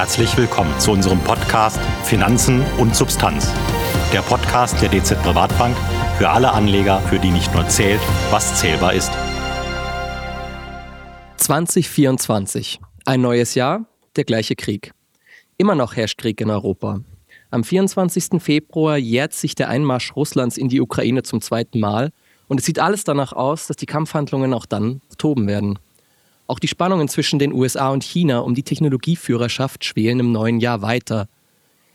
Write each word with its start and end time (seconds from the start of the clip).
Herzlich 0.00 0.34
willkommen 0.38 0.80
zu 0.80 0.92
unserem 0.92 1.18
Podcast 1.20 1.78
Finanzen 2.04 2.64
und 2.78 2.96
Substanz. 2.96 3.52
Der 4.14 4.22
Podcast 4.22 4.80
der 4.80 4.88
DZ 4.88 5.22
Privatbank 5.22 5.76
für 6.16 6.30
alle 6.30 6.52
Anleger, 6.52 7.00
für 7.00 7.18
die 7.18 7.28
nicht 7.28 7.52
nur 7.52 7.68
zählt, 7.68 8.00
was 8.30 8.58
zählbar 8.58 8.94
ist. 8.94 9.12
2024. 11.36 12.80
Ein 13.04 13.20
neues 13.20 13.54
Jahr, 13.54 13.84
der 14.16 14.24
gleiche 14.24 14.56
Krieg. 14.56 14.92
Immer 15.58 15.74
noch 15.74 15.94
herrscht 15.94 16.16
Krieg 16.16 16.40
in 16.40 16.48
Europa. 16.48 17.00
Am 17.50 17.62
24. 17.62 18.42
Februar 18.42 18.96
jährt 18.96 19.34
sich 19.34 19.54
der 19.54 19.68
Einmarsch 19.68 20.16
Russlands 20.16 20.56
in 20.56 20.70
die 20.70 20.80
Ukraine 20.80 21.24
zum 21.24 21.42
zweiten 21.42 21.78
Mal 21.78 22.10
und 22.48 22.58
es 22.58 22.64
sieht 22.64 22.78
alles 22.78 23.04
danach 23.04 23.34
aus, 23.34 23.66
dass 23.66 23.76
die 23.76 23.84
Kampfhandlungen 23.84 24.54
auch 24.54 24.64
dann 24.64 25.02
toben 25.18 25.46
werden. 25.46 25.78
Auch 26.50 26.58
die 26.58 26.66
Spannungen 26.66 27.06
zwischen 27.06 27.38
den 27.38 27.52
USA 27.52 27.90
und 27.90 28.02
China 28.02 28.40
um 28.40 28.56
die 28.56 28.64
Technologieführerschaft 28.64 29.84
schwelen 29.84 30.18
im 30.18 30.32
neuen 30.32 30.58
Jahr 30.58 30.82
weiter. 30.82 31.28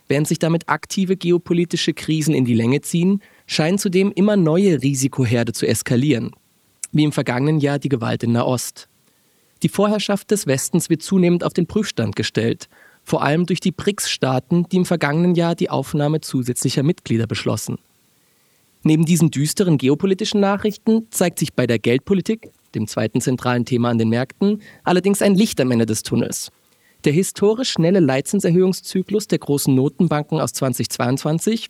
Während 0.08 0.26
sich 0.26 0.38
damit 0.38 0.66
aktive 0.66 1.18
geopolitische 1.18 1.92
Krisen 1.92 2.32
in 2.32 2.46
die 2.46 2.54
Länge 2.54 2.80
ziehen, 2.80 3.20
scheinen 3.46 3.76
zudem 3.76 4.10
immer 4.12 4.34
neue 4.38 4.80
Risikoherde 4.80 5.52
zu 5.52 5.68
eskalieren, 5.68 6.30
wie 6.90 7.04
im 7.04 7.12
vergangenen 7.12 7.60
Jahr 7.60 7.78
die 7.78 7.90
Gewalt 7.90 8.22
in 8.22 8.32
Nahost. 8.32 8.88
Die 9.62 9.68
Vorherrschaft 9.68 10.30
des 10.30 10.46
Westens 10.46 10.88
wird 10.88 11.02
zunehmend 11.02 11.44
auf 11.44 11.52
den 11.52 11.66
Prüfstand 11.66 12.16
gestellt, 12.16 12.70
vor 13.04 13.22
allem 13.22 13.44
durch 13.44 13.60
die 13.60 13.72
BRICS-Staaten, 13.72 14.70
die 14.70 14.76
im 14.76 14.86
vergangenen 14.86 15.34
Jahr 15.34 15.54
die 15.54 15.68
Aufnahme 15.68 16.22
zusätzlicher 16.22 16.82
Mitglieder 16.82 17.26
beschlossen. 17.26 17.76
Neben 18.84 19.04
diesen 19.04 19.30
düsteren 19.30 19.76
geopolitischen 19.76 20.40
Nachrichten 20.40 21.08
zeigt 21.10 21.40
sich 21.40 21.52
bei 21.52 21.66
der 21.66 21.78
Geldpolitik, 21.78 22.52
dem 22.76 22.86
zweiten 22.86 23.20
zentralen 23.20 23.64
Thema 23.64 23.90
an 23.90 23.98
den 23.98 24.08
Märkten, 24.08 24.62
allerdings 24.84 25.22
ein 25.22 25.34
Licht 25.34 25.60
am 25.60 25.72
Ende 25.72 25.86
des 25.86 26.02
Tunnels. 26.04 26.52
Der 27.04 27.12
historisch 27.12 27.70
schnelle 27.70 28.00
Leitzinserhöhungszyklus 28.00 29.26
der 29.26 29.38
großen 29.38 29.74
Notenbanken 29.74 30.40
aus 30.40 30.52
2022, 30.52 31.68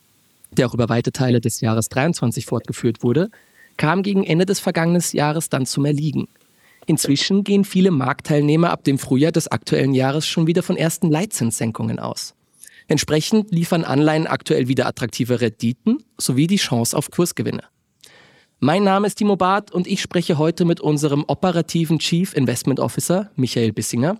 der 0.52 0.66
auch 0.66 0.74
über 0.74 0.88
weite 0.88 1.12
Teile 1.12 1.40
des 1.40 1.60
Jahres 1.60 1.86
2023 1.86 2.46
fortgeführt 2.46 3.02
wurde, 3.02 3.30
kam 3.76 4.02
gegen 4.02 4.24
Ende 4.24 4.46
des 4.46 4.60
vergangenen 4.60 5.02
Jahres 5.12 5.48
dann 5.48 5.66
zum 5.66 5.84
Erliegen. 5.84 6.28
Inzwischen 6.86 7.44
gehen 7.44 7.64
viele 7.64 7.90
Marktteilnehmer 7.90 8.70
ab 8.70 8.84
dem 8.84 8.98
Frühjahr 8.98 9.32
des 9.32 9.48
aktuellen 9.48 9.92
Jahres 9.92 10.26
schon 10.26 10.46
wieder 10.46 10.62
von 10.62 10.76
ersten 10.76 11.10
Leitzinssenkungen 11.10 11.98
aus. 11.98 12.34
Entsprechend 12.88 13.50
liefern 13.50 13.84
Anleihen 13.84 14.28
aktuell 14.28 14.68
wieder 14.68 14.86
attraktive 14.86 15.40
Renditen 15.40 16.04
sowie 16.16 16.46
die 16.46 16.56
Chance 16.56 16.96
auf 16.96 17.10
Kursgewinne. 17.10 17.64
Mein 18.60 18.84
Name 18.84 19.06
ist 19.06 19.16
Timo 19.16 19.36
Barth 19.36 19.70
und 19.70 19.86
ich 19.86 20.00
spreche 20.00 20.38
heute 20.38 20.64
mit 20.64 20.80
unserem 20.80 21.26
operativen 21.26 21.98
Chief 21.98 22.34
Investment 22.34 22.80
Officer 22.80 23.30
Michael 23.36 23.74
Bissinger 23.74 24.18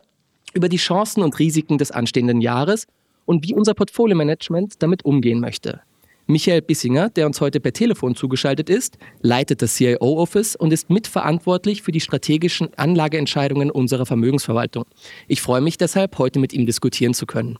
über 0.53 0.69
die 0.69 0.77
Chancen 0.77 1.23
und 1.23 1.39
Risiken 1.39 1.79
des 1.79 1.91
anstehenden 1.91 2.42
Jahres 2.42 2.87
und 3.25 3.48
wie 3.48 3.55
unser 3.55 3.73
Portfolio-Management 3.73 4.83
damit 4.83 5.07
umgehen 5.07 5.41
möchte. 5.41 5.81
Michael 6.27 6.61
Bissinger, 6.61 7.09
der 7.09 7.25
uns 7.25 7.41
heute 7.41 7.61
per 7.61 7.73
Telefon 7.73 8.14
zugeschaltet 8.14 8.69
ist, 8.69 8.98
leitet 9.23 9.62
das 9.62 9.75
CIO-Office 9.77 10.55
und 10.55 10.70
ist 10.70 10.91
mitverantwortlich 10.91 11.81
für 11.81 11.92
die 11.92 12.01
strategischen 12.03 12.69
Anlageentscheidungen 12.77 13.70
unserer 13.70 14.05
Vermögensverwaltung. 14.05 14.84
Ich 15.29 15.41
freue 15.41 15.62
mich 15.62 15.79
deshalb, 15.79 16.19
heute 16.19 16.41
mit 16.41 16.53
ihm 16.53 16.67
diskutieren 16.67 17.14
zu 17.14 17.25
können. 17.25 17.59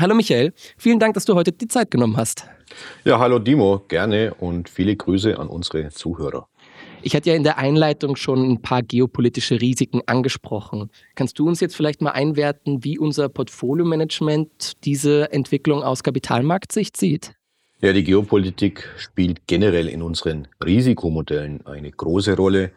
Hallo 0.00 0.14
Michael, 0.14 0.52
vielen 0.76 1.00
Dank, 1.00 1.14
dass 1.14 1.24
du 1.24 1.34
heute 1.34 1.50
die 1.50 1.66
Zeit 1.66 1.90
genommen 1.90 2.16
hast. 2.16 2.46
Ja, 3.04 3.18
hallo 3.18 3.40
Dimo, 3.40 3.82
gerne 3.88 4.32
und 4.34 4.68
viele 4.68 4.94
Grüße 4.94 5.36
an 5.36 5.48
unsere 5.48 5.88
Zuhörer. 5.88 6.46
Ich 7.02 7.16
hatte 7.16 7.30
ja 7.30 7.36
in 7.36 7.42
der 7.42 7.58
Einleitung 7.58 8.14
schon 8.14 8.48
ein 8.48 8.62
paar 8.62 8.82
geopolitische 8.82 9.60
Risiken 9.60 10.02
angesprochen. 10.06 10.90
Kannst 11.16 11.36
du 11.40 11.48
uns 11.48 11.58
jetzt 11.58 11.74
vielleicht 11.74 12.00
mal 12.00 12.12
einwerten, 12.12 12.84
wie 12.84 12.96
unser 12.96 13.28
Portfolio-Management 13.28 14.84
diese 14.84 15.32
Entwicklung 15.32 15.82
aus 15.82 16.04
Kapitalmarktsicht 16.04 16.96
sieht? 16.96 17.32
Ja, 17.80 17.92
die 17.92 18.04
Geopolitik 18.04 18.88
spielt 18.98 19.48
generell 19.48 19.88
in 19.88 20.02
unseren 20.02 20.46
Risikomodellen 20.64 21.66
eine 21.66 21.90
große 21.90 22.36
Rolle. 22.36 22.70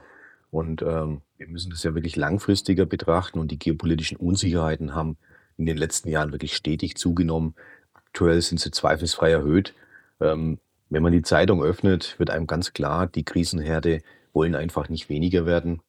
Und 0.50 0.82
ähm, 0.82 1.22
wir 1.38 1.48
müssen 1.48 1.70
das 1.70 1.84
ja 1.84 1.94
wirklich 1.94 2.16
langfristiger 2.16 2.88
betrachten. 2.88 3.40
Und 3.40 3.52
die 3.52 3.60
geopolitischen 3.60 4.18
Unsicherheiten 4.18 4.96
haben 4.96 5.18
in 5.62 5.66
den 5.68 5.78
letzten 5.78 6.10
Jahren 6.10 6.32
wirklich 6.32 6.56
stetig 6.56 6.98
zugenommen. 6.98 7.56
Aktuell 7.94 8.42
sind 8.42 8.60
sie 8.60 8.72
zweifelsfrei 8.72 9.32
erhöht. 9.32 9.74
Ähm, 10.20 10.60
wenn 10.90 11.04
man 11.04 11.14
die 11.14 11.22
Zeitung 11.22 11.64
öffnet, 11.64 12.16
wird 12.20 12.30
einem 12.30 12.48
ganz 12.48 12.74
klar, 12.74 13.08
die 13.08 13.24
Krisenherde 13.24 14.02
wollen 14.34 14.56
einfach 14.56 14.90
nicht 14.90 15.08
weniger 15.08 15.46
werden. 15.46 15.82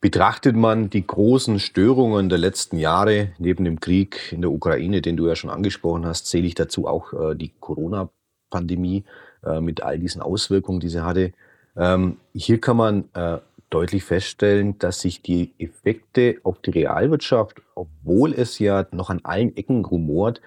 Betrachtet 0.00 0.54
man 0.54 0.90
die 0.90 1.04
großen 1.06 1.58
Störungen 1.58 2.28
der 2.28 2.38
letzten 2.38 2.78
Jahre 2.78 3.32
neben 3.38 3.64
dem 3.64 3.80
Krieg 3.80 4.32
in 4.32 4.42
der 4.42 4.52
Ukraine, 4.52 5.02
den 5.02 5.16
du 5.16 5.26
ja 5.26 5.34
schon 5.34 5.50
angesprochen 5.50 6.06
hast, 6.06 6.26
zähle 6.26 6.46
ich 6.46 6.54
dazu 6.54 6.86
auch 6.86 7.12
äh, 7.12 7.34
die 7.34 7.52
Corona-Pandemie 7.58 9.04
äh, 9.44 9.60
mit 9.60 9.82
all 9.82 9.98
diesen 9.98 10.22
Auswirkungen, 10.22 10.78
die 10.78 10.88
sie 10.88 11.04
hatte. 11.04 11.32
Ähm, 11.76 12.18
hier 12.32 12.60
kann 12.60 12.76
man 12.76 13.08
äh, 13.14 13.38
deutlich 13.70 14.04
feststellen, 14.04 14.78
dass 14.78 15.00
sich 15.00 15.22
die 15.22 15.52
Effekte 15.58 16.38
auf 16.42 16.60
die 16.60 16.70
Realwirtschaft, 16.70 17.62
obwohl 17.74 18.32
es 18.32 18.58
ja 18.58 18.86
noch 18.92 19.10
an 19.10 19.20
allen 19.24 19.56
Ecken 19.56 19.84
rumort, 19.84 20.40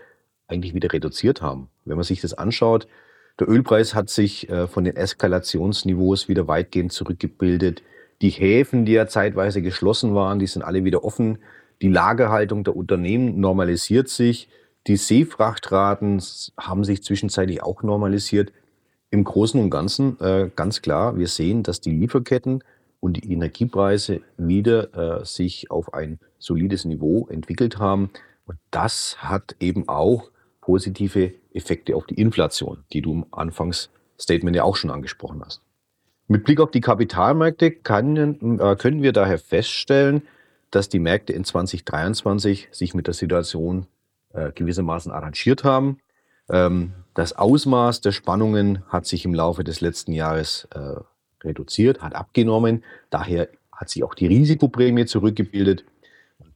eigentlich 0.48 0.74
wieder 0.74 0.92
reduziert 0.92 1.42
haben. 1.42 1.70
Wenn 1.86 1.96
man 1.96 2.04
sich 2.04 2.22
das 2.22 2.34
anschaut, 2.34 2.88
der 3.40 3.50
Ölpreis 3.50 3.96
hat 3.96 4.10
sich 4.10 4.50
äh, 4.50 4.68
von 4.68 4.84
den 4.84 4.96
Eskalationsniveaus 4.96 6.28
wieder 6.28 6.48
weitgehend 6.48 6.92
zurückgebildet. 6.92 7.82
Die 8.22 8.30
Häfen, 8.30 8.86
die 8.86 8.92
ja 8.92 9.08
zeitweise 9.08 9.62
geschlossen 9.62 10.14
waren, 10.14 10.40
die 10.40 10.48
sind 10.48 10.62
alle 10.62 10.84
wieder 10.84 11.04
offen. 11.04 11.40
Die 11.82 11.90
Lagerhaltung 11.90 12.64
der 12.64 12.76
Unternehmen 12.76 13.40
normalisiert 13.40 14.10
sich. 14.10 14.50
Die 14.88 14.98
Seefrachtraten 14.98 16.22
haben 16.60 16.84
sich 16.84 17.04
zwischenzeitlich 17.04 17.64
auch 17.64 17.82
normalisiert. 17.84 18.52
Im 19.10 19.24
Großen 19.24 19.60
und 19.60 19.70
Ganzen 19.70 20.20
äh, 20.20 20.50
ganz 20.56 20.82
klar, 20.82 21.18
wir 21.18 21.28
sehen, 21.28 21.64
dass 21.64 21.82
die 21.82 21.92
Lieferketten 21.92 22.64
und 23.02 23.18
die 23.18 23.34
Energiepreise 23.34 24.22
wieder 24.38 25.20
äh, 25.20 25.26
sich 25.26 25.70
auf 25.70 25.94
ein 25.94 26.20
solides 26.40 26.86
Niveau 26.86 27.28
entwickelt 27.28 27.78
haben. 27.78 28.12
Und 28.46 28.58
das 28.70 29.18
hat 29.22 29.58
eben 29.60 29.90
auch 29.90 30.32
positive 30.62 31.34
Effekte 31.54 31.96
auf 31.96 32.06
die 32.06 32.16
Inflation, 32.16 32.86
die 32.94 33.02
du 33.02 33.12
im 33.12 33.26
Anfangsstatement 33.32 34.56
ja 34.56 34.64
auch 34.64 34.78
schon 34.78 34.92
angesprochen 34.92 35.42
hast. 35.44 35.62
Mit 36.28 36.46
Blick 36.46 36.62
auf 36.62 36.72
die 36.72 36.80
Kapitalmärkte 36.80 37.72
kann, 37.72 38.16
äh, 38.60 38.76
können 38.78 39.02
wir 39.02 39.12
daher 39.12 39.40
feststellen, 39.40 40.22
dass 40.70 40.88
die 40.88 41.00
Märkte 41.00 41.34
in 41.34 41.44
2023 41.44 42.70
sich 42.72 42.94
mit 42.94 43.08
der 43.08 43.14
Situation 43.14 43.88
äh, 44.34 44.52
gewissermaßen 44.54 45.12
arrangiert 45.12 45.64
haben. 45.64 46.00
Ähm, 46.50 46.94
das 47.14 47.34
Ausmaß 47.34 48.00
der 48.02 48.14
Spannungen 48.14 48.84
hat 48.88 49.06
sich 49.06 49.26
im 49.26 49.34
Laufe 49.34 49.64
des 49.66 49.82
letzten 49.82 50.14
Jahres 50.14 50.68
äh, 50.74 51.02
reduziert, 51.44 52.02
hat 52.02 52.16
abgenommen. 52.16 52.84
Daher 53.10 53.50
hat 53.72 53.90
sich 53.90 54.04
auch 54.04 54.14
die 54.14 54.28
Risikoprämie 54.28 55.06
zurückgebildet. 55.06 55.86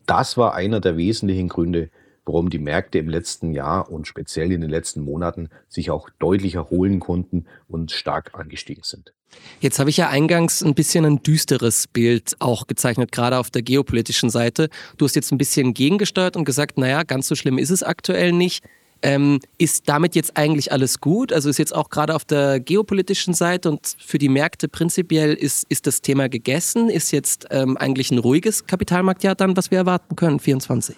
Das 0.05 0.37
war 0.37 0.53
einer 0.53 0.79
der 0.79 0.97
wesentlichen 0.97 1.49
Gründe, 1.49 1.89
warum 2.25 2.49
die 2.49 2.59
Märkte 2.59 2.97
im 2.97 3.09
letzten 3.09 3.51
Jahr 3.51 3.89
und 3.89 4.07
speziell 4.07 4.51
in 4.51 4.61
den 4.61 4.69
letzten 4.69 5.01
Monaten 5.01 5.49
sich 5.69 5.91
auch 5.91 6.09
deutlich 6.19 6.55
erholen 6.55 6.99
konnten 6.99 7.45
und 7.67 7.91
stark 7.91 8.31
angestiegen 8.33 8.83
sind. 8.83 9.13
Jetzt 9.59 9.79
habe 9.79 9.89
ich 9.89 9.97
ja 9.97 10.09
eingangs 10.09 10.63
ein 10.63 10.75
bisschen 10.75 11.05
ein 11.05 11.21
düsteres 11.21 11.87
Bild 11.87 12.35
auch 12.39 12.67
gezeichnet, 12.67 13.11
gerade 13.11 13.37
auf 13.37 13.49
der 13.49 13.61
geopolitischen 13.61 14.29
Seite. 14.29 14.69
Du 14.97 15.05
hast 15.05 15.15
jetzt 15.15 15.31
ein 15.31 15.37
bisschen 15.37 15.73
gegengesteuert 15.73 16.37
und 16.37 16.45
gesagt, 16.45 16.77
naja, 16.77 17.03
ganz 17.03 17.27
so 17.27 17.35
schlimm 17.35 17.57
ist 17.57 17.69
es 17.69 17.83
aktuell 17.83 18.31
nicht. 18.31 18.63
Ähm, 19.01 19.39
ist 19.57 19.87
damit 19.87 20.15
jetzt 20.15 20.35
eigentlich 20.37 20.71
alles 20.71 20.99
gut? 20.99 21.31
Also 21.31 21.49
ist 21.49 21.59
jetzt 21.59 21.75
auch 21.75 21.89
gerade 21.89 22.15
auf 22.15 22.25
der 22.25 22.59
geopolitischen 22.59 23.33
Seite 23.33 23.69
und 23.69 23.95
für 23.99 24.17
die 24.17 24.29
Märkte 24.29 24.67
prinzipiell 24.67 25.33
ist, 25.33 25.65
ist 25.69 25.85
das 25.85 26.01
Thema 26.01 26.29
gegessen? 26.29 26.89
Ist 26.89 27.11
jetzt 27.11 27.45
ähm, 27.51 27.77
eigentlich 27.77 28.11
ein 28.11 28.17
ruhiges 28.17 28.65
Kapitalmarktjahr 28.65 29.35
dann, 29.35 29.55
was 29.55 29.69
wir 29.69 29.77
erwarten 29.77 30.15
können, 30.15 30.39
24? 30.39 30.95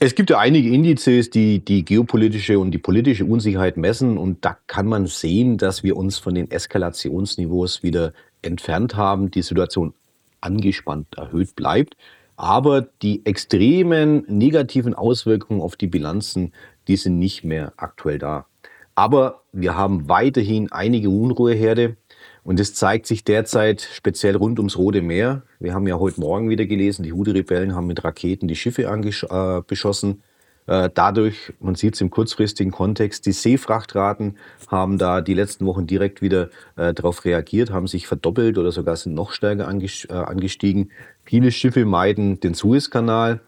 Es 0.00 0.14
gibt 0.14 0.30
ja 0.30 0.38
einige 0.38 0.68
Indizes, 0.68 1.28
die 1.28 1.58
die 1.58 1.84
geopolitische 1.84 2.60
und 2.60 2.70
die 2.70 2.78
politische 2.78 3.24
Unsicherheit 3.24 3.76
messen. 3.76 4.16
Und 4.16 4.44
da 4.44 4.56
kann 4.68 4.86
man 4.86 5.06
sehen, 5.06 5.58
dass 5.58 5.82
wir 5.82 5.96
uns 5.96 6.18
von 6.18 6.36
den 6.36 6.48
Eskalationsniveaus 6.52 7.82
wieder 7.82 8.12
entfernt 8.42 8.94
haben. 8.94 9.32
Die 9.32 9.42
Situation 9.42 9.94
angespannt 10.40 11.08
erhöht 11.16 11.56
bleibt. 11.56 11.96
Aber 12.36 12.82
die 13.02 13.26
extremen 13.26 14.24
negativen 14.28 14.94
Auswirkungen 14.94 15.60
auf 15.60 15.74
die 15.74 15.88
Bilanzen 15.88 16.52
die 16.88 16.96
sind 16.96 17.18
nicht 17.18 17.44
mehr 17.44 17.72
aktuell 17.76 18.18
da. 18.18 18.46
Aber 18.94 19.42
wir 19.52 19.76
haben 19.76 20.08
weiterhin 20.08 20.72
einige 20.72 21.10
Unruheherde 21.10 21.96
und 22.42 22.58
es 22.58 22.74
zeigt 22.74 23.06
sich 23.06 23.22
derzeit 23.22 23.80
speziell 23.80 24.34
rund 24.34 24.58
ums 24.58 24.76
Rote 24.76 25.02
Meer. 25.02 25.42
Wir 25.60 25.74
haben 25.74 25.86
ja 25.86 25.98
heute 25.98 26.20
Morgen 26.20 26.50
wieder 26.50 26.66
gelesen, 26.66 27.04
die 27.04 27.12
Houthi-Rebellen 27.12 27.76
haben 27.76 27.86
mit 27.86 28.02
Raketen 28.02 28.48
die 28.48 28.56
Schiffe 28.56 28.82
äh, 28.82 29.62
beschossen. 29.66 30.22
Äh, 30.68 30.90
dadurch, 30.92 31.54
man 31.60 31.76
sieht 31.76 31.94
es 31.94 32.00
im 32.02 32.10
kurzfristigen 32.10 32.72
Kontext, 32.72 33.24
die 33.24 33.32
Seefrachtraten 33.32 34.36
haben 34.66 34.98
da 34.98 35.22
die 35.22 35.32
letzten 35.32 35.64
Wochen 35.64 35.86
direkt 35.86 36.20
wieder 36.20 36.50
äh, 36.76 36.92
darauf 36.92 37.24
reagiert, 37.24 37.70
haben 37.70 37.86
sich 37.86 38.06
verdoppelt 38.06 38.58
oder 38.58 38.70
sogar 38.70 38.96
sind 38.96 39.14
noch 39.14 39.32
stärker 39.32 39.66
äh, 39.66 40.12
angestiegen. 40.12 40.90
Viele 41.24 41.52
Schiffe 41.52 41.86
meiden 41.86 42.40
den 42.40 42.52
Suezkanal. 42.52 43.40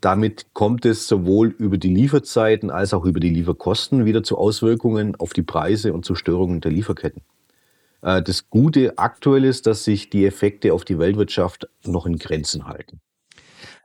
Damit 0.00 0.46
kommt 0.52 0.84
es 0.84 1.08
sowohl 1.08 1.48
über 1.58 1.78
die 1.78 1.94
Lieferzeiten 1.94 2.70
als 2.70 2.94
auch 2.94 3.04
über 3.04 3.20
die 3.20 3.30
Lieferkosten 3.30 4.04
wieder 4.04 4.22
zu 4.22 4.38
Auswirkungen 4.38 5.16
auf 5.16 5.32
die 5.32 5.42
Preise 5.42 5.92
und 5.92 6.04
zu 6.04 6.14
Störungen 6.14 6.60
der 6.60 6.70
Lieferketten. 6.70 7.22
Äh, 8.02 8.22
das 8.22 8.48
Gute 8.50 8.98
aktuell 8.98 9.44
ist, 9.44 9.66
dass 9.66 9.84
sich 9.84 10.10
die 10.10 10.24
Effekte 10.26 10.72
auf 10.72 10.84
die 10.84 10.98
Weltwirtschaft 10.98 11.68
noch 11.84 12.06
in 12.06 12.18
Grenzen 12.18 12.66
halten. 12.66 13.00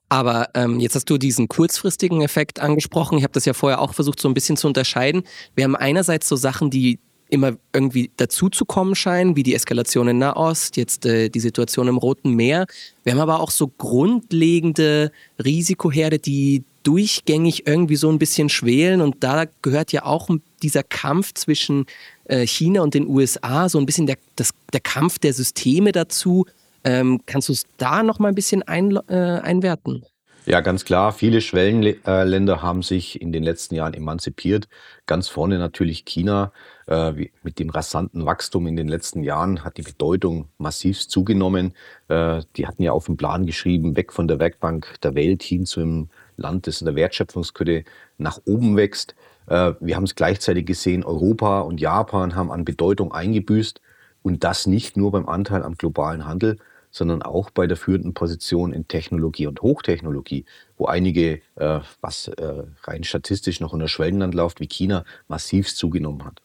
Aber 0.10 0.50
ähm, 0.54 0.80
jetzt 0.80 0.94
hast 0.94 1.10
du 1.10 1.18
diesen 1.18 1.48
kurzfristigen 1.48 2.21
Effekt 2.21 2.59
angesprochen. 2.59 3.18
Ich 3.18 3.24
habe 3.24 3.33
das 3.33 3.45
ja 3.45 3.54
vorher 3.54 3.81
auch 3.81 3.95
versucht, 3.95 4.19
so 4.19 4.27
ein 4.27 4.36
bisschen 4.36 4.57
zu 4.57 4.68
unterscheiden. 4.68 5.24
Wir 5.56 5.63
haben 5.63 5.75
einerseits 5.75 6.30
so 6.30 6.36
Sachen, 6.36 6.69
die 6.69 7.00
immer 7.33 7.53
irgendwie 7.74 8.12
dazuzukommen 8.18 8.95
scheinen, 8.95 9.35
wie 9.35 9.44
die 9.44 9.56
Eskalation 9.56 10.07
in 10.07 10.19
Nahost, 10.19 10.77
jetzt 10.77 11.06
äh, 11.06 11.30
die 11.30 11.39
Situation 11.39 11.88
im 11.88 11.97
Roten 11.97 12.35
Meer. 12.35 12.68
Wir 13.03 13.13
haben 13.13 13.19
aber 13.19 13.39
auch 13.39 13.51
so 13.51 13.68
grundlegende 13.68 15.12
Risikoherde, 15.44 16.19
die 16.19 16.63
durchgängig 16.83 17.65
irgendwie 17.65 17.95
so 17.95 18.09
ein 18.09 18.19
bisschen 18.19 18.50
schwelen. 18.50 19.01
Und 19.01 19.24
da 19.24 19.45
gehört 19.62 19.91
ja 19.91 20.06
auch 20.06 20.30
dieser 20.62 20.83
Kampf 20.83 21.33
zwischen 21.33 21.85
äh, 22.25 22.45
China 22.45 22.81
und 22.81 22.94
den 22.94 23.07
USA, 23.07 23.68
so 23.68 23.80
ein 23.80 23.85
bisschen 23.85 24.06
der, 24.06 24.18
das, 24.35 24.51
der 24.71 24.81
Kampf 24.81 25.18
der 25.18 25.33
Systeme 25.33 25.91
dazu. 25.91 26.45
Ähm, 26.83 27.21
kannst 27.25 27.50
du 27.50 27.53
es 27.53 27.65
da 27.77 28.03
noch 28.03 28.19
mal 28.19 28.27
ein 28.27 28.35
bisschen 28.35 28.62
ein, 28.63 28.95
äh, 29.07 29.39
einwerten? 29.41 30.06
Ja, 30.45 30.59
ganz 30.59 30.83
klar. 30.83 31.13
Viele 31.13 31.39
Schwellenländer 31.39 32.62
haben 32.62 32.83
sich 32.83 33.21
in 33.21 33.31
den 33.31 33.44
letzten 33.44 33.75
Jahren 33.75 33.94
emanzipiert. 33.94 34.68
Ganz 35.06 35.30
vorne 35.30 35.57
natürlich 35.57 36.03
China. 36.03 36.51
Äh, 36.88 37.30
mit 37.44 37.59
dem 37.59 37.69
rasanten 37.69 38.25
Wachstum 38.25 38.68
in 38.68 38.75
den 38.75 38.88
letzten 38.88 39.24
Jahren 39.24 39.63
hat 39.63 39.77
die 39.77 39.83
Bedeutung 39.83 40.50
massiv 40.57 41.07
zugenommen. 41.07 41.74
Äh, 42.07 42.41
die 42.56 42.68
hatten 42.68 42.83
ja 42.83 42.91
auf 42.91 43.06
den 43.06 43.18
Plan 43.18 43.45
geschrieben, 43.45 43.95
weg 43.95 44.12
von 44.12 44.27
der 44.27 44.39
Werkbank 44.39 45.00
der 45.01 45.15
Welt 45.15 45.44
hin 45.44 45.65
zu 45.65 45.80
einem 45.80 46.09
Land, 46.35 46.68
das 46.68 46.81
in 46.81 46.85
der 46.85 46.95
Wertschöpfungskette 46.95 47.83
nach 48.18 48.39
oben 48.45 48.75
wächst. 48.75 49.15
Äh, 49.47 49.74
wir 49.80 49.95
haben 49.95 50.03
es 50.03 50.15
gleichzeitig 50.15 50.65
gesehen, 50.65 51.03
Europa 51.03 51.62
und 51.62 51.80
Japan 51.80 52.35
haben 52.35 52.51
an 52.51 52.65
Bedeutung 52.65 53.12
eingebüßt. 53.13 53.81
Und 54.21 54.44
das 54.45 54.68
nicht 54.68 54.95
nur 54.95 55.12
beim 55.12 55.27
Anteil 55.27 55.63
am 55.63 55.75
globalen 55.75 56.25
Handel, 56.25 56.57
sondern 56.91 57.24
auch 57.24 57.50
bei 57.50 57.68
der 57.68 57.75
führenden 57.75 58.13
Position 58.13 58.71
in 58.71 58.88
Technologie 58.88 59.47
und 59.47 59.62
Hochtechnologie, 59.62 60.45
wo 60.77 60.85
einige, 60.85 61.41
äh, 61.56 61.80
was 62.01 62.27
äh, 62.30 62.63
rein 62.83 63.03
statistisch 63.03 63.59
noch 63.59 63.74
unter 63.74 63.88
Schwellenland 63.88 64.33
läuft, 64.33 64.59
wie 64.59 64.68
China, 64.68 65.03
massiv 65.27 65.75
zugenommen 65.75 66.24
hat. 66.24 66.41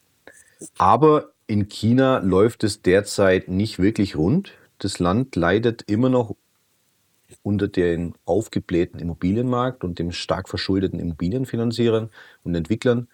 Aber 0.77 1.31
in 1.47 1.67
China 1.67 2.19
läuft 2.19 2.63
es 2.63 2.81
derzeit 2.81 3.47
nicht 3.47 3.79
wirklich 3.79 4.15
rund. 4.15 4.51
Das 4.77 4.99
Land 4.99 5.35
leidet 5.35 5.83
immer 5.87 6.09
noch 6.09 6.35
unter 7.43 7.67
den 7.67 8.13
aufgeblähten 8.25 8.99
Immobilienmarkt 8.99 9.83
und 9.83 9.99
dem 9.99 10.11
stark 10.11 10.49
verschuldeten 10.49 10.99
Immobilienfinanzierern 10.99 12.09
und 12.43 12.55
Entwicklern. 12.55 13.07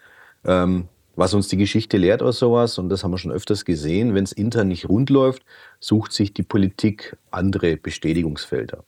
Ähm, 0.44 0.88
was 1.15 1.33
uns 1.33 1.47
die 1.47 1.57
Geschichte 1.57 1.97
lehrt 1.97 2.21
aus 2.21 2.39
sowas, 2.39 2.77
und 2.77 2.89
das 2.89 3.03
haben 3.03 3.12
wir 3.12 3.18
schon 3.18 3.31
öfters 3.31 3.63
gesehen, 3.63 4.13
wenn 4.15 4.25
es 4.25 4.33
intern 4.33 4.68
nicht 4.68 4.89
rund 4.89 5.09
läuft, 5.09 5.44
sucht 5.80 6.12
sich 6.12 6.33
die 6.33 6.44
Politik 6.44 7.15
andere 7.31 7.77
Bestätigungsfelder. 7.77 8.83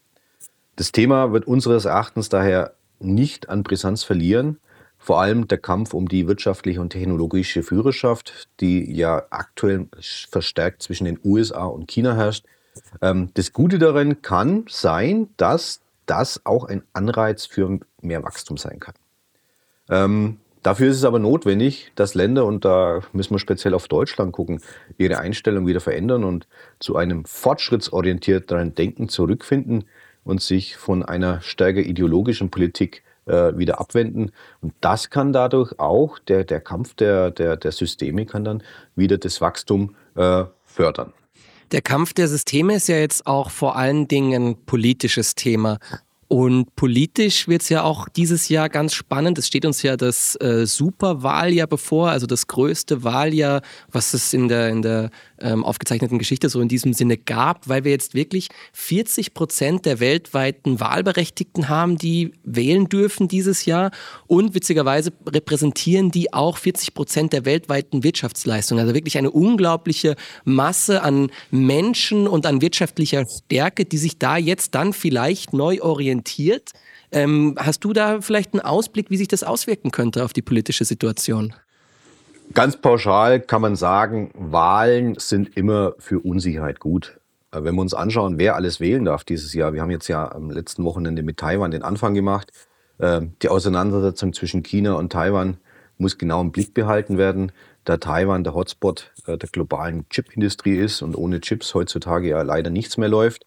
Das 0.75 0.92
Thema 0.92 1.31
wird 1.31 1.48
unseres 1.48 1.86
Erachtens 1.86 2.30
daher 2.30 2.74
nicht 3.00 3.50
an 3.50 3.63
Brisanz 3.63 4.03
verlieren. 4.03 4.60
Vor 4.98 5.22
allem 5.22 5.48
der 5.48 5.58
Kampf 5.58 5.94
um 5.94 6.08
die 6.08 6.28
wirtschaftliche 6.28 6.82
und 6.82 6.90
technologische 6.90 7.64
Führerschaft, 7.64 8.50
die 8.60 8.92
ja 8.94 9.24
aktuell 9.30 9.88
verstärkt 10.30 10.82
zwischen 10.82 11.06
den 11.06 11.20
USA 11.24 11.66
und 11.66 11.88
China 11.88 12.16
herrscht. 12.16 12.46
Ähm, 13.02 13.30
das 13.36 13.54
Gute 13.54 13.80
darin 13.80 14.22
kann 14.22 14.66
sein, 14.70 15.30
dass 15.38 15.82
das 16.06 16.46
auch 16.46 16.66
ein 16.66 16.84
Anreiz 16.94 17.46
für 17.46 17.80
mehr 18.02 18.24
Wachstum 18.24 18.58
sein 18.58 18.80
kann. 18.80 18.96
Ähm, 19.90 20.38
Dafür 20.68 20.90
ist 20.90 20.98
es 20.98 21.06
aber 21.06 21.20
notwendig, 21.20 21.94
dass 21.96 22.14
Länder, 22.14 22.44
und 22.44 22.66
da 22.66 23.00
müssen 23.14 23.34
wir 23.34 23.40
speziell 23.40 23.74
auf 23.74 23.88
Deutschland 23.88 24.34
gucken, 24.34 24.60
ihre 24.98 25.20
Einstellung 25.20 25.66
wieder 25.66 25.80
verändern 25.80 26.26
und 26.26 26.46
zu 26.80 26.98
einem 26.98 27.24
fortschrittsorientierteren 27.24 28.76
Denken 28.76 29.08
zurückfinden 29.08 29.86
und 30.26 30.42
sich 30.42 30.76
von 30.76 31.04
einer 31.04 31.40
stärker 31.40 31.80
ideologischen 31.80 32.50
Politik 32.52 33.04
äh, 33.27 33.57
wieder 33.57 33.79
abwenden. 33.79 34.31
Und 34.62 34.74
das 34.81 35.09
kann 35.09 35.33
dadurch 35.33 35.79
auch, 35.79 36.19
der, 36.19 36.44
der 36.44 36.62
Kampf 36.62 36.95
der, 36.95 37.31
der, 37.31 37.57
der 37.57 37.71
Systeme 37.71 38.25
kann 38.25 38.44
dann 38.44 38.63
wieder 38.95 39.18
das 39.18 39.41
Wachstum 39.41 39.95
äh, 40.15 40.45
fördern. 40.65 41.13
Der 41.71 41.81
Kampf 41.81 42.13
der 42.13 42.29
Systeme 42.29 42.75
ist 42.75 42.88
ja 42.88 42.95
jetzt 42.95 43.27
auch 43.27 43.50
vor 43.51 43.75
allen 43.75 44.07
Dingen 44.07 44.51
ein 44.51 44.65
politisches 44.65 45.35
Thema. 45.35 45.79
Und 46.29 46.75
politisch 46.75 47.47
wird 47.47 47.62
es 47.62 47.69
ja 47.69 47.83
auch 47.83 48.09
dieses 48.09 48.50
Jahr 48.50 48.68
ganz 48.68 48.94
spannend. 48.94 49.38
Es 49.38 49.47
steht 49.47 49.65
uns 49.65 49.81
ja 49.81 49.95
das 49.95 50.35
äh, 50.41 50.65
Superwahljahr 50.65 51.68
bevor, 51.68 52.09
also 52.09 52.27
das 52.27 52.47
größte 52.47 53.06
Wahljahr, 53.06 53.62
was 53.89 54.13
es 54.13 54.33
in 54.33 54.50
der, 54.50 54.68
in 54.68 54.81
der 54.81 55.09
ähm, 55.39 55.63
aufgezeichneten 55.63 56.19
Geschichte 56.19 56.50
so 56.50 56.59
in 56.59 56.68
diesem 56.68 56.91
Sinne 56.91 57.15
gab, 57.15 57.69
weil 57.69 57.85
wir 57.85 57.91
jetzt 57.91 58.13
wirklich 58.13 58.50
40 58.74 59.33
Prozent 59.33 59.85
der 59.85 60.01
weltweiten 60.01 60.81
Wahlberechtigten 60.81 61.69
haben, 61.69 61.97
die 61.97 62.33
wählen 62.44 62.89
dürfen 62.89 63.29
dieses 63.29 63.63
Jahr. 63.65 63.91
Und 64.25 64.53
witzigerweise 64.53 65.13
repräsentieren 65.25 66.12
die 66.12 66.33
auch 66.33 66.57
40 66.57 66.94
Prozent 66.94 67.31
der 67.31 67.45
weltweiten 67.45 68.03
Wirtschaftsleistung. 68.03 68.79
Also 68.79 68.94
wirklich 68.94 69.18
eine 69.18 69.31
unglaubliche 69.31 70.18
Masse 70.44 71.03
an 71.03 71.31
Menschen 71.51 72.27
und 72.27 72.45
an 72.45 72.62
wirtschaftlicher 72.62 73.25
Stärke, 73.25 73.85
die 73.85 73.97
sich 73.97 74.18
da 74.19 74.35
jetzt 74.35 74.75
dann 74.75 74.91
vielleicht 74.91 75.53
neu 75.53 75.81
orientieren 75.81 76.17
orientiert. 76.18 76.72
Ähm, 77.12 77.56
hast 77.58 77.84
du 77.84 77.94
da 77.94 78.22
vielleicht 78.22 78.54
einen 78.54 78.62
Ausblick, 78.62 79.10
wie 79.10 79.18
sich 79.18 79.28
das 79.28 79.44
auswirken 79.44 79.92
könnte 79.92 80.24
auf 80.24 80.34
die 80.34 80.42
politische 80.42 80.86
Situation? 80.86 81.54
Ganz 82.54 82.78
pauschal 82.78 83.42
kann 83.42 83.62
man 83.62 83.75
sagen, 83.75 84.31
Wahlen 84.34 85.16
sind 85.18 85.56
immer 85.58 85.94
für 86.00 86.19
Unsicherheit 86.19 86.80
gut. 86.80 87.19
Äh, 87.52 87.64
wenn 87.64 87.75
wir 87.75 87.81
uns 87.81 87.94
anschauen, 87.94 88.38
wer 88.38 88.56
alles 88.56 88.80
wählen 88.80 89.06
darf 89.06 89.24
dieses 89.24 89.54
Jahr, 89.54 89.74
wir 89.74 89.81
haben 89.81 89.92
jetzt 89.92 90.08
ja 90.08 90.31
am 90.31 90.50
letzten 90.50 90.84
Wochenende 90.84 91.24
mit 91.24 91.38
Taiwan 91.38 91.72
den 91.72 91.84
Anfang 91.84 92.14
gemacht. 92.14 92.52
Ähm, 93.00 93.34
die 93.42 93.50
Auseinandersetzung 93.50 94.34
zwischen 94.34 94.63
China 94.63 94.94
und 94.94 95.12
Taiwan 95.12 95.58
muss 95.98 96.18
genau 96.18 96.42
im 96.42 96.52
Blick 96.52 96.74
behalten 96.74 97.18
werden, 97.18 97.52
da 97.86 97.98
Taiwan 97.98 98.44
der 98.44 98.54
Hotspot 98.54 99.12
äh, 99.28 99.38
der 99.38 99.50
globalen 99.50 100.08
Chipindustrie 100.10 100.78
ist 100.78 101.02
und 101.02 101.16
ohne 101.16 101.40
Chips 101.42 101.74
heutzutage 101.74 102.30
ja 102.30 102.42
leider 102.42 102.70
nichts 102.70 102.98
mehr 102.98 103.10
läuft. 103.10 103.46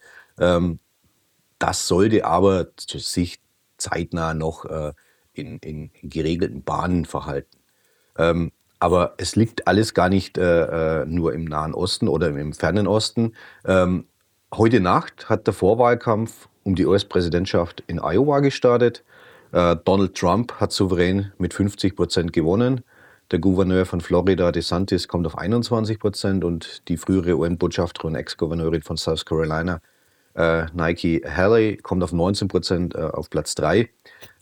Das 1.60 1.86
sollte 1.86 2.24
aber 2.24 2.68
sich 2.78 3.38
zeitnah 3.76 4.34
noch 4.34 4.64
äh, 4.64 4.92
in, 5.34 5.58
in, 5.58 5.90
in, 6.00 6.10
geregelten 6.10 6.64
Bahnen 6.64 7.04
verhalten. 7.04 7.58
Ähm, 8.18 8.50
aber 8.78 9.14
es 9.18 9.36
liegt 9.36 9.68
alles 9.68 9.92
gar 9.92 10.08
nicht 10.08 10.38
äh, 10.38 11.02
äh 11.02 11.06
nur 11.06 11.34
im 11.34 11.44
Nahen 11.44 11.74
Osten 11.74 12.08
oder 12.08 12.28
im 12.28 12.52
Fernen 12.54 12.86
Osten. 12.86 13.34
Ähm, 13.66 14.06
heute 14.54 14.80
Nacht 14.80 15.28
hat 15.28 15.46
der 15.46 15.54
Vorwahlkampf 15.54 16.48
um 16.64 16.74
die 16.74 16.86
US-Präsidentschaft 16.86 17.84
in 17.86 18.00
Iowa 18.00 18.40
gestartet. 18.40 19.04
Äh, 19.52 19.76
Donald 19.84 20.14
Trump 20.14 20.54
hat 20.54 20.72
souverän 20.72 21.32
mit 21.36 21.52
50 21.52 21.94
Prozent 21.94 22.32
gewonnen. 22.32 22.82
Der 23.32 23.38
Gouverneur 23.38 23.84
von 23.84 24.00
Florida, 24.00 24.50
DeSantis, 24.50 25.08
kommt 25.08 25.26
auf 25.26 25.36
21 25.36 25.98
Prozent 25.98 26.42
und 26.42 26.88
die 26.88 26.96
frühere 26.96 27.36
UN-Botschafterin 27.36 28.14
und 28.14 28.16
Ex-Gouverneurin 28.16 28.82
von 28.82 28.96
South 28.96 29.26
Carolina, 29.26 29.82
äh, 30.34 30.66
Nike 30.72 31.22
Haley 31.26 31.76
kommt 31.76 32.02
auf 32.02 32.12
19 32.12 32.48
Prozent 32.48 32.94
äh, 32.94 32.98
auf 32.98 33.30
Platz 33.30 33.54
3. 33.54 33.88